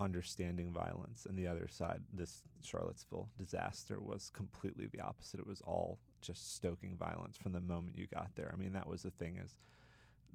understanding 0.04 0.72
violence, 0.72 1.26
and 1.26 1.38
the 1.38 1.46
other 1.46 1.66
side, 1.68 2.02
this 2.12 2.42
Charlottesville 2.62 3.28
disaster, 3.38 3.98
was 4.00 4.30
completely 4.34 4.86
the 4.86 5.00
opposite. 5.00 5.40
It 5.40 5.46
was 5.46 5.62
all 5.62 5.98
just 6.20 6.54
stoking 6.54 6.96
violence 6.96 7.36
from 7.36 7.52
the 7.52 7.60
moment 7.60 7.98
you 7.98 8.06
got 8.06 8.30
there. 8.36 8.50
I 8.52 8.56
mean, 8.56 8.72
that 8.74 8.88
was 8.88 9.02
the 9.02 9.10
thing 9.10 9.38
is 9.42 9.56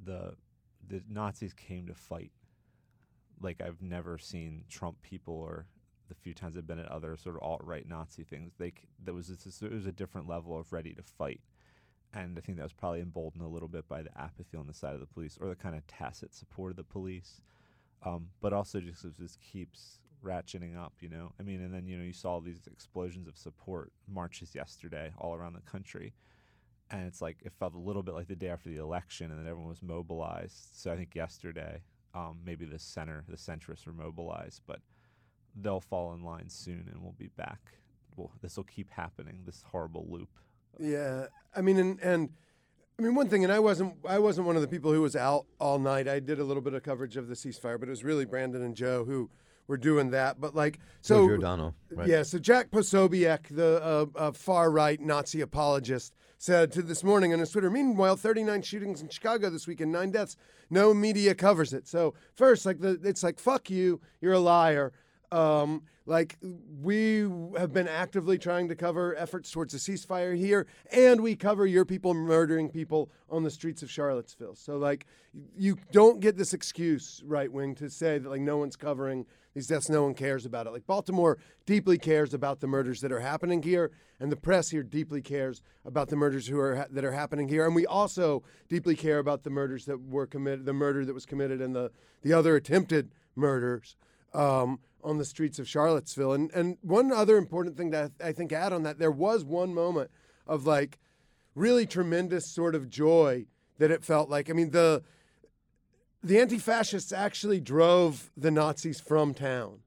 the 0.03 0.33
the 0.87 1.03
Nazis 1.09 1.53
came 1.53 1.87
to 1.87 1.93
fight 1.93 2.31
like 3.41 3.61
I've 3.61 3.81
never 3.81 4.17
seen 4.17 4.63
Trump 4.69 5.01
people 5.01 5.35
or 5.35 5.65
the 6.07 6.15
few 6.15 6.33
times 6.33 6.57
I've 6.57 6.67
been 6.67 6.79
at 6.79 6.91
other 6.91 7.15
sort 7.15 7.35
of 7.35 7.43
alt 7.43 7.61
right 7.63 7.87
Nazi 7.87 8.23
things. 8.23 8.53
They 8.57 8.73
there 9.03 9.13
was 9.13 9.27
this, 9.27 9.61
it 9.61 9.71
was 9.71 9.85
a 9.85 9.91
different 9.91 10.27
level 10.27 10.57
of 10.57 10.73
ready 10.73 10.93
to 10.93 11.03
fight, 11.03 11.41
and 12.13 12.37
I 12.37 12.41
think 12.41 12.57
that 12.57 12.63
was 12.63 12.73
probably 12.73 13.01
emboldened 13.01 13.43
a 13.43 13.47
little 13.47 13.67
bit 13.67 13.87
by 13.87 14.01
the 14.01 14.19
apathy 14.19 14.57
on 14.57 14.67
the 14.67 14.73
side 14.73 14.93
of 14.93 14.99
the 14.99 15.05
police 15.05 15.37
or 15.39 15.47
the 15.47 15.55
kind 15.55 15.75
of 15.75 15.85
tacit 15.87 16.33
support 16.33 16.71
of 16.71 16.77
the 16.77 16.83
police, 16.83 17.41
um, 18.03 18.27
but 18.41 18.53
also 18.53 18.79
just 18.79 19.05
this 19.17 19.37
keeps 19.37 19.99
ratcheting 20.23 20.77
up. 20.77 20.93
You 20.99 21.09
know, 21.09 21.31
I 21.39 21.43
mean, 21.43 21.61
and 21.61 21.73
then 21.73 21.87
you 21.87 21.97
know 21.97 22.03
you 22.03 22.13
saw 22.13 22.39
these 22.39 22.67
explosions 22.71 23.27
of 23.27 23.37
support 23.37 23.91
marches 24.07 24.55
yesterday 24.55 25.11
all 25.17 25.35
around 25.35 25.53
the 25.53 25.71
country. 25.71 26.13
And 26.91 27.05
it's 27.05 27.21
like 27.21 27.37
it 27.43 27.51
felt 27.59 27.75
a 27.75 27.79
little 27.79 28.01
bit 28.01 28.15
like 28.15 28.27
the 28.27 28.35
day 28.35 28.49
after 28.49 28.69
the 28.69 28.77
election, 28.77 29.29
and 29.29 29.39
then 29.39 29.47
everyone 29.47 29.69
was 29.69 29.83
mobilized. 29.83 30.69
So 30.73 30.91
I 30.91 30.95
think 30.95 31.13
yesterday, 31.13 31.83
um, 32.15 32.39
maybe 32.43 32.65
the 32.65 32.79
center, 32.79 33.23
the 33.27 33.37
centrists 33.37 33.85
were 33.85 33.93
mobilized, 33.93 34.61
but 34.65 34.79
they'll 35.55 35.81
fall 35.81 36.13
in 36.13 36.23
line 36.23 36.49
soon, 36.49 36.89
and 36.91 37.01
we'll 37.01 37.15
be 37.17 37.29
back. 37.37 37.59
Well, 38.15 38.31
this 38.41 38.57
will 38.57 38.63
keep 38.63 38.89
happening. 38.89 39.41
This 39.45 39.63
horrible 39.71 40.07
loop. 40.09 40.29
Yeah, 40.79 41.27
I 41.55 41.61
mean, 41.61 41.77
and, 41.77 41.99
and 41.99 42.29
I 42.99 43.01
mean 43.01 43.15
one 43.15 43.29
thing, 43.29 43.45
and 43.45 43.53
I 43.53 43.59
wasn't 43.59 43.95
I 44.07 44.19
wasn't 44.19 44.45
one 44.45 44.57
of 44.57 44.61
the 44.61 44.67
people 44.67 44.91
who 44.91 45.01
was 45.01 45.15
out 45.15 45.45
all 45.57 45.79
night. 45.79 46.09
I 46.09 46.19
did 46.19 46.39
a 46.39 46.43
little 46.43 46.61
bit 46.61 46.73
of 46.73 46.83
coverage 46.83 47.15
of 47.15 47.29
the 47.29 47.33
ceasefire, 47.33 47.79
but 47.79 47.87
it 47.87 47.91
was 47.91 48.03
really 48.03 48.25
Brandon 48.25 48.61
and 48.61 48.75
Joe 48.75 49.05
who 49.05 49.29
were 49.67 49.77
doing 49.77 50.11
that. 50.11 50.41
But 50.41 50.53
like, 50.53 50.79
so 50.99 51.19
Joe 51.19 51.27
Giordano, 51.27 51.75
right? 51.91 52.09
yeah, 52.09 52.23
so 52.23 52.39
Jack 52.39 52.71
Posobiec, 52.71 53.55
the 53.55 53.81
uh, 53.81 54.05
uh, 54.17 54.31
far 54.33 54.69
right 54.69 54.99
Nazi 54.99 55.39
apologist, 55.39 56.13
said 56.39 56.73
to 56.73 56.81
this 56.81 57.01
morning 57.01 57.31
on 57.31 57.39
his 57.39 57.51
Twitter. 57.51 57.69
Meanwhile, 57.69 58.17
39 58.17 58.63
shootings 58.63 59.01
in 59.01 59.07
Chicago 59.07 59.49
this 59.49 59.65
weekend, 59.65 59.93
nine 59.93 60.11
deaths. 60.11 60.35
No 60.69 60.93
media 60.93 61.33
covers 61.33 61.71
it. 61.71 61.87
So 61.87 62.15
first, 62.35 62.65
like 62.65 62.81
the 62.81 62.99
it's 63.05 63.23
like 63.23 63.39
fuck 63.39 63.69
you, 63.69 64.01
you're 64.19 64.33
a 64.33 64.39
liar. 64.39 64.91
Um, 65.31 65.83
like 66.05 66.37
we 66.81 67.19
have 67.55 67.71
been 67.71 67.87
actively 67.87 68.39
trying 68.39 68.67
to 68.69 68.75
cover 68.75 69.15
efforts 69.15 69.51
towards 69.51 69.75
a 69.75 69.77
ceasefire 69.77 70.35
here, 70.35 70.65
and 70.91 71.21
we 71.21 71.35
cover 71.35 71.67
your 71.67 71.85
people 71.85 72.15
murdering 72.15 72.69
people 72.69 73.11
on 73.29 73.43
the 73.43 73.51
streets 73.51 73.83
of 73.83 73.91
Charlottesville. 73.91 74.55
So 74.55 74.77
like, 74.77 75.05
you 75.55 75.77
don't 75.91 76.19
get 76.19 76.35
this 76.35 76.53
excuse, 76.53 77.21
right 77.25 77.51
wing, 77.51 77.75
to 77.75 77.91
say 77.91 78.17
that 78.17 78.27
like 78.27 78.41
no 78.41 78.57
one's 78.57 78.75
covering 78.75 79.27
these 79.53 79.67
deaths, 79.67 79.87
no 79.87 80.03
one 80.03 80.15
cares 80.15 80.45
about 80.47 80.65
it. 80.65 80.71
Like 80.71 80.87
Baltimore 80.87 81.37
deeply 81.67 81.99
cares 81.99 82.33
about 82.33 82.59
the 82.59 82.67
murders 82.67 83.01
that 83.01 83.11
are 83.11 83.19
happening 83.19 83.61
here, 83.61 83.91
and 84.19 84.31
the 84.31 84.35
press 84.35 84.71
here 84.71 84.83
deeply 84.83 85.21
cares 85.21 85.61
about 85.85 86.09
the 86.09 86.15
murders 86.15 86.47
who 86.47 86.59
are 86.59 86.87
that 86.89 87.05
are 87.05 87.11
happening 87.11 87.47
here, 87.47 87.67
and 87.67 87.75
we 87.75 87.85
also 87.85 88.41
deeply 88.67 88.95
care 88.95 89.19
about 89.19 89.43
the 89.43 89.51
murders 89.51 89.85
that 89.85 90.01
were 90.01 90.25
committed, 90.25 90.65
the 90.65 90.73
murder 90.73 91.05
that 91.05 91.13
was 91.13 91.27
committed, 91.27 91.61
and 91.61 91.75
the 91.75 91.91
the 92.23 92.33
other 92.33 92.55
attempted 92.55 93.11
murders. 93.35 93.95
Um, 94.33 94.79
on 95.03 95.17
the 95.17 95.25
streets 95.25 95.59
of 95.59 95.67
Charlottesville. 95.67 96.33
And 96.33 96.51
and 96.51 96.77
one 96.81 97.11
other 97.11 97.37
important 97.37 97.77
thing 97.77 97.91
that 97.91 98.11
I 98.23 98.31
think 98.31 98.51
add 98.51 98.73
on 98.73 98.83
that 98.83 98.99
there 98.99 99.11
was 99.11 99.43
one 99.43 99.73
moment 99.73 100.11
of 100.47 100.65
like 100.65 100.99
really 101.55 101.85
tremendous 101.85 102.45
sort 102.45 102.75
of 102.75 102.89
joy 102.89 103.45
that 103.77 103.91
it 103.91 104.03
felt 104.03 104.29
like. 104.29 104.49
I 104.49 104.53
mean 104.53 104.71
the 104.71 105.03
the 106.21 106.39
anti-fascists 106.39 107.13
actually 107.13 107.61
drove 107.61 108.29
the 108.35 108.51
Nazis 108.51 108.99
from 108.99 109.33
town. 109.33 109.79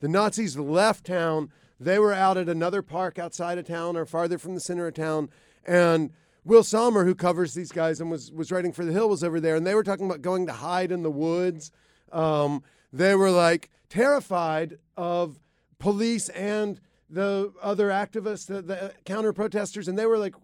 The 0.00 0.08
Nazis 0.08 0.56
left 0.56 1.04
town. 1.04 1.50
They 1.78 1.98
were 1.98 2.14
out 2.14 2.38
at 2.38 2.48
another 2.48 2.80
park 2.80 3.18
outside 3.18 3.58
of 3.58 3.66
town 3.66 3.96
or 3.96 4.06
farther 4.06 4.38
from 4.38 4.54
the 4.54 4.60
center 4.60 4.86
of 4.86 4.94
town 4.94 5.28
and 5.66 6.10
Will 6.44 6.62
Sommer, 6.62 7.04
who 7.04 7.14
covers 7.14 7.54
these 7.54 7.72
guys 7.72 8.00
and 8.00 8.10
was 8.10 8.30
was 8.30 8.52
writing 8.52 8.72
for 8.72 8.84
the 8.84 8.92
Hill, 8.92 9.08
was 9.08 9.24
over 9.24 9.40
there, 9.40 9.56
and 9.56 9.66
they 9.66 9.74
were 9.74 9.82
talking 9.82 10.06
about 10.06 10.20
going 10.20 10.46
to 10.46 10.52
hide 10.52 10.92
in 10.92 11.02
the 11.02 11.10
woods. 11.10 11.70
Um, 12.12 12.62
they 12.94 13.16
were 13.16 13.30
like 13.30 13.70
terrified 13.88 14.78
of 14.96 15.40
police 15.78 16.28
and 16.30 16.80
the 17.10 17.52
other 17.60 17.88
activists, 17.88 18.46
the, 18.46 18.62
the 18.62 18.92
counter 19.04 19.32
protesters, 19.32 19.88
and 19.88 19.98
they 19.98 20.06
were 20.06 20.18
like, 20.18 20.34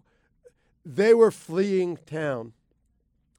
they 0.85 1.15
were 1.15 1.31
fleeing 1.31 1.97
town. 2.07 2.53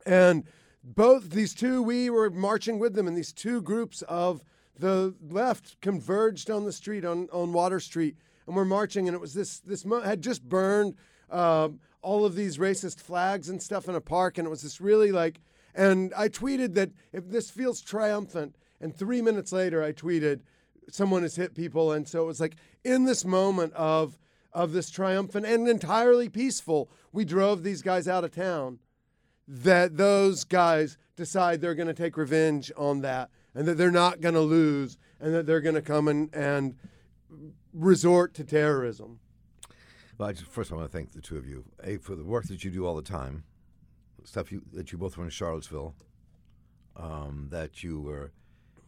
And 0.06 0.46
both 0.84 1.30
these 1.30 1.54
two, 1.54 1.84
we 1.84 2.10
were 2.10 2.30
marching 2.30 2.80
with 2.80 2.94
them, 2.94 3.06
and 3.06 3.16
these 3.16 3.34
two 3.34 3.62
groups 3.62 4.02
of 4.04 4.44
the 4.78 5.14
left 5.30 5.80
converged 5.82 6.50
on 6.50 6.64
the 6.64 6.72
street 6.72 7.06
on, 7.06 7.28
on 7.32 7.54
Water 7.54 7.80
Street, 7.80 8.16
and 8.48 8.56
we're 8.56 8.66
marching, 8.66 9.08
and 9.08 9.14
it 9.14 9.22
was 9.22 9.34
this 9.34 9.60
this 9.60 9.86
had 10.04 10.22
just 10.22 10.48
burned 10.48 10.96
uh, 11.30 11.70
all 12.02 12.26
of 12.26 12.36
these 12.36 12.58
racist 12.58 13.00
flags 13.00 13.50
and 13.50 13.62
stuff 13.62 13.88
in 13.88 13.96
a 13.96 14.02
park, 14.02 14.38
and 14.38 14.48
it 14.48 14.50
was 14.50 14.64
this 14.64 14.82
really 14.82 15.12
like, 15.12 15.40
and 15.76 16.14
I 16.18 16.30
tweeted 16.30 16.74
that 16.76 16.92
if 17.14 17.30
this 17.30 17.52
feels 17.52 17.82
triumphant, 17.82 18.56
and 18.82 18.96
three 18.96 19.22
minutes 19.22 19.52
later, 19.52 19.82
I 19.84 19.94
tweeted, 19.94 20.42
someone 20.90 21.22
has 21.22 21.36
hit 21.36 21.56
people. 21.56 21.92
And 21.92 22.08
so 22.08 22.24
it 22.24 22.28
was 22.28 22.40
like 22.40 22.56
in 22.84 23.06
this 23.06 23.24
moment 23.24 23.74
of, 23.74 24.18
of 24.54 24.74
this 24.74 24.90
triumphant 24.90 25.46
and 25.46 25.68
entirely 25.68 26.30
peaceful, 26.30 26.90
we 27.12 27.26
drove 27.26 27.64
these 27.64 27.82
guys 27.82 28.08
out 28.08 28.24
of 28.24 28.32
town, 28.32 28.80
that 29.48 29.98
those 29.98 30.44
guys 30.44 30.98
decide 31.16 31.62
they're 31.62 31.76
going 31.76 31.88
to 31.88 31.94
take 31.94 32.18
revenge 32.18 32.72
on 32.78 33.02
that 33.02 33.30
and 33.54 33.68
that 33.68 33.78
they're 33.78 33.92
not 33.92 34.22
going 34.22 34.36
to 34.36 34.42
lose 34.42 34.98
and 35.20 35.34
that 35.34 35.46
they're 35.46 35.62
going 35.62 35.76
to 35.76 35.82
come 35.82 36.08
and, 36.08 36.34
and 36.34 36.76
resort 37.74 38.34
to 38.34 38.44
terrorism. 38.44 39.20
Well, 40.18 40.30
I 40.30 40.34
just, 40.34 40.48
first 40.48 40.72
I 40.72 40.76
want 40.76 40.92
to 40.92 40.98
thank 40.98 41.12
the 41.12 41.22
two 41.22 41.38
of 41.38 41.48
you 41.48 41.66
a, 41.84 41.98
for 41.98 42.16
the 42.16 42.24
work 42.24 42.46
that 42.46 42.64
you 42.64 42.72
do 42.72 42.86
all 42.86 42.96
the 42.96 43.02
time, 43.02 43.44
stuff 44.24 44.52
you, 44.52 44.62
that 44.74 44.92
you 44.92 44.98
both 44.98 45.18
were 45.18 45.24
in 45.24 45.30
Charlottesville, 45.30 45.96
um, 46.96 47.48
that 47.52 47.84
you 47.84 48.00
were 48.00 48.32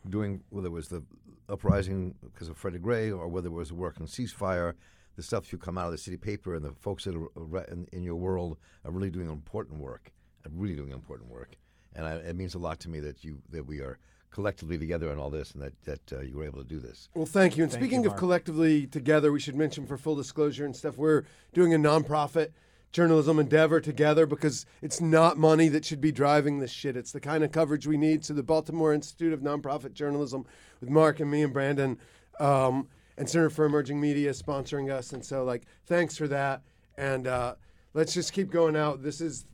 doing 0.09 0.43
whether 0.49 0.67
it 0.67 0.71
was 0.71 0.89
the 0.89 1.03
uprising 1.49 2.15
because 2.23 2.49
of 2.49 2.57
Freddie 2.57 2.79
Gray 2.79 3.11
or 3.11 3.27
whether 3.27 3.47
it 3.47 3.51
was 3.51 3.69
the 3.69 3.75
work 3.75 3.99
on 3.99 4.07
ceasefire, 4.07 4.73
the 5.15 5.23
stuff 5.23 5.51
you 5.51 5.57
come 5.57 5.77
out 5.77 5.85
of 5.85 5.91
the 5.91 5.97
city 5.97 6.17
paper 6.17 6.55
and 6.55 6.65
the 6.65 6.71
folks 6.71 7.03
that 7.03 7.15
are 7.15 7.63
in, 7.65 7.87
in 7.91 8.03
your 8.03 8.15
world 8.15 8.57
are 8.83 8.91
really 8.91 9.11
doing 9.11 9.29
important 9.29 9.79
work, 9.79 10.11
are 10.45 10.51
really 10.53 10.75
doing 10.75 10.91
important 10.91 11.29
work, 11.29 11.55
and 11.95 12.05
I, 12.05 12.15
it 12.15 12.35
means 12.35 12.55
a 12.55 12.59
lot 12.59 12.79
to 12.81 12.89
me 12.89 12.99
that 13.01 13.23
you 13.23 13.41
that 13.51 13.65
we 13.65 13.79
are 13.79 13.99
collectively 14.31 14.79
together 14.79 15.11
in 15.11 15.19
all 15.19 15.29
this 15.29 15.51
and 15.51 15.61
that, 15.61 15.73
that 15.85 16.11
uh, 16.11 16.21
you 16.21 16.37
were 16.37 16.43
able 16.43 16.57
to 16.57 16.67
do 16.67 16.79
this. 16.79 17.07
Well, 17.13 17.27
thank 17.27 17.55
you. 17.55 17.63
And 17.63 17.71
thank 17.71 17.83
speaking 17.83 18.03
you, 18.03 18.09
of 18.09 18.17
collectively 18.17 18.87
together, 18.87 19.31
we 19.31 19.39
should 19.39 19.55
mention 19.55 19.85
for 19.85 19.95
full 19.95 20.15
disclosure 20.15 20.65
and 20.65 20.75
stuff, 20.75 20.97
we're 20.97 21.23
doing 21.53 21.71
a 21.73 21.77
nonprofit 21.77 22.49
journalism 22.93 23.39
endeavor 23.39 23.81
together 23.81 24.25
because 24.25 24.65
it's 24.81 25.01
not 25.01 25.37
money 25.37 25.67
that 25.67 25.83
should 25.83 25.99
be 25.99 26.11
driving 26.11 26.59
this 26.59 26.71
shit. 26.71 26.95
It's 26.95 27.11
the 27.11 27.19
kind 27.19 27.43
of 27.43 27.51
coverage 27.51 27.87
we 27.87 27.97
need. 27.97 28.23
So 28.23 28.33
the 28.33 28.43
Baltimore 28.43 28.93
Institute 28.93 29.33
of 29.33 29.41
Nonprofit 29.41 29.93
Journalism 29.93 30.45
with 30.79 30.89
Mark 30.89 31.19
and 31.19 31.29
me 31.29 31.41
and 31.41 31.51
Brandon 31.51 31.97
um, 32.39 32.87
and 33.17 33.27
Center 33.27 33.49
for 33.49 33.65
Emerging 33.65 33.99
Media 33.99 34.31
sponsoring 34.31 34.91
us. 34.91 35.11
And 35.11 35.25
so 35.25 35.43
like, 35.43 35.63
thanks 35.87 36.15
for 36.15 36.27
that. 36.27 36.61
And 36.95 37.27
uh, 37.27 37.55
let's 37.95 38.13
just 38.13 38.31
keep 38.31 38.51
going 38.51 38.75
out. 38.75 39.01
This 39.01 39.19
is 39.19 39.45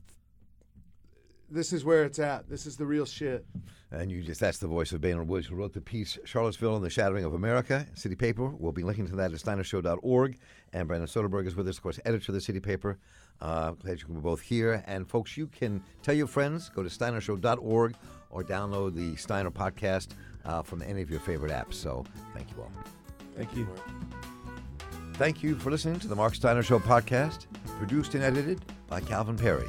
this 1.50 1.72
is 1.72 1.84
where 1.84 2.04
it's 2.04 2.18
at. 2.18 2.48
This 2.48 2.66
is 2.66 2.76
the 2.76 2.86
real 2.86 3.06
shit. 3.06 3.44
And 3.92 4.10
you 4.10 4.22
just 4.22 4.40
that's 4.40 4.58
the 4.58 4.68
voice 4.68 4.92
of 4.92 5.00
Baynard 5.00 5.26
Woods, 5.26 5.46
who 5.46 5.56
wrote 5.56 5.72
the 5.72 5.80
piece 5.80 6.16
Charlottesville 6.24 6.76
and 6.76 6.84
the 6.84 6.90
Shattering 6.90 7.24
of 7.24 7.34
America, 7.34 7.86
City 7.94 8.14
Paper. 8.14 8.48
We'll 8.48 8.72
be 8.72 8.84
linking 8.84 9.08
to 9.08 9.16
that 9.16 9.32
at 9.32 9.38
steinershow.org. 9.38 10.38
And 10.72 10.86
Brandon 10.86 11.08
Soderberg 11.08 11.46
is 11.46 11.56
with 11.56 11.66
us, 11.66 11.78
of 11.78 11.82
course, 11.82 11.98
editor 12.04 12.30
of 12.30 12.34
the 12.34 12.40
City 12.40 12.60
Paper. 12.60 12.98
Uh, 13.40 13.72
glad 13.72 13.98
you 13.98 14.06
can 14.06 14.14
be 14.14 14.20
both 14.20 14.40
here. 14.40 14.84
And 14.86 15.08
folks, 15.08 15.36
you 15.36 15.48
can 15.48 15.82
tell 16.02 16.14
your 16.14 16.28
friends, 16.28 16.68
go 16.68 16.84
to 16.84 16.88
steinershow.org 16.88 17.96
or 18.30 18.44
download 18.44 18.94
the 18.94 19.16
Steiner 19.16 19.50
podcast 19.50 20.10
uh, 20.44 20.62
from 20.62 20.82
any 20.82 21.02
of 21.02 21.10
your 21.10 21.20
favorite 21.20 21.50
apps. 21.50 21.74
So 21.74 22.04
thank 22.32 22.48
you 22.50 22.62
all. 22.62 22.70
Thank 23.36 23.56
you. 23.56 23.66
Thank 25.14 25.42
you 25.42 25.56
for 25.56 25.70
listening 25.70 25.98
to 26.00 26.08
the 26.08 26.16
Mark 26.16 26.34
Steiner 26.34 26.62
Show 26.62 26.78
podcast, 26.78 27.46
produced 27.78 28.14
and 28.14 28.22
edited 28.22 28.60
by 28.88 29.00
Calvin 29.00 29.36
Perry. 29.36 29.68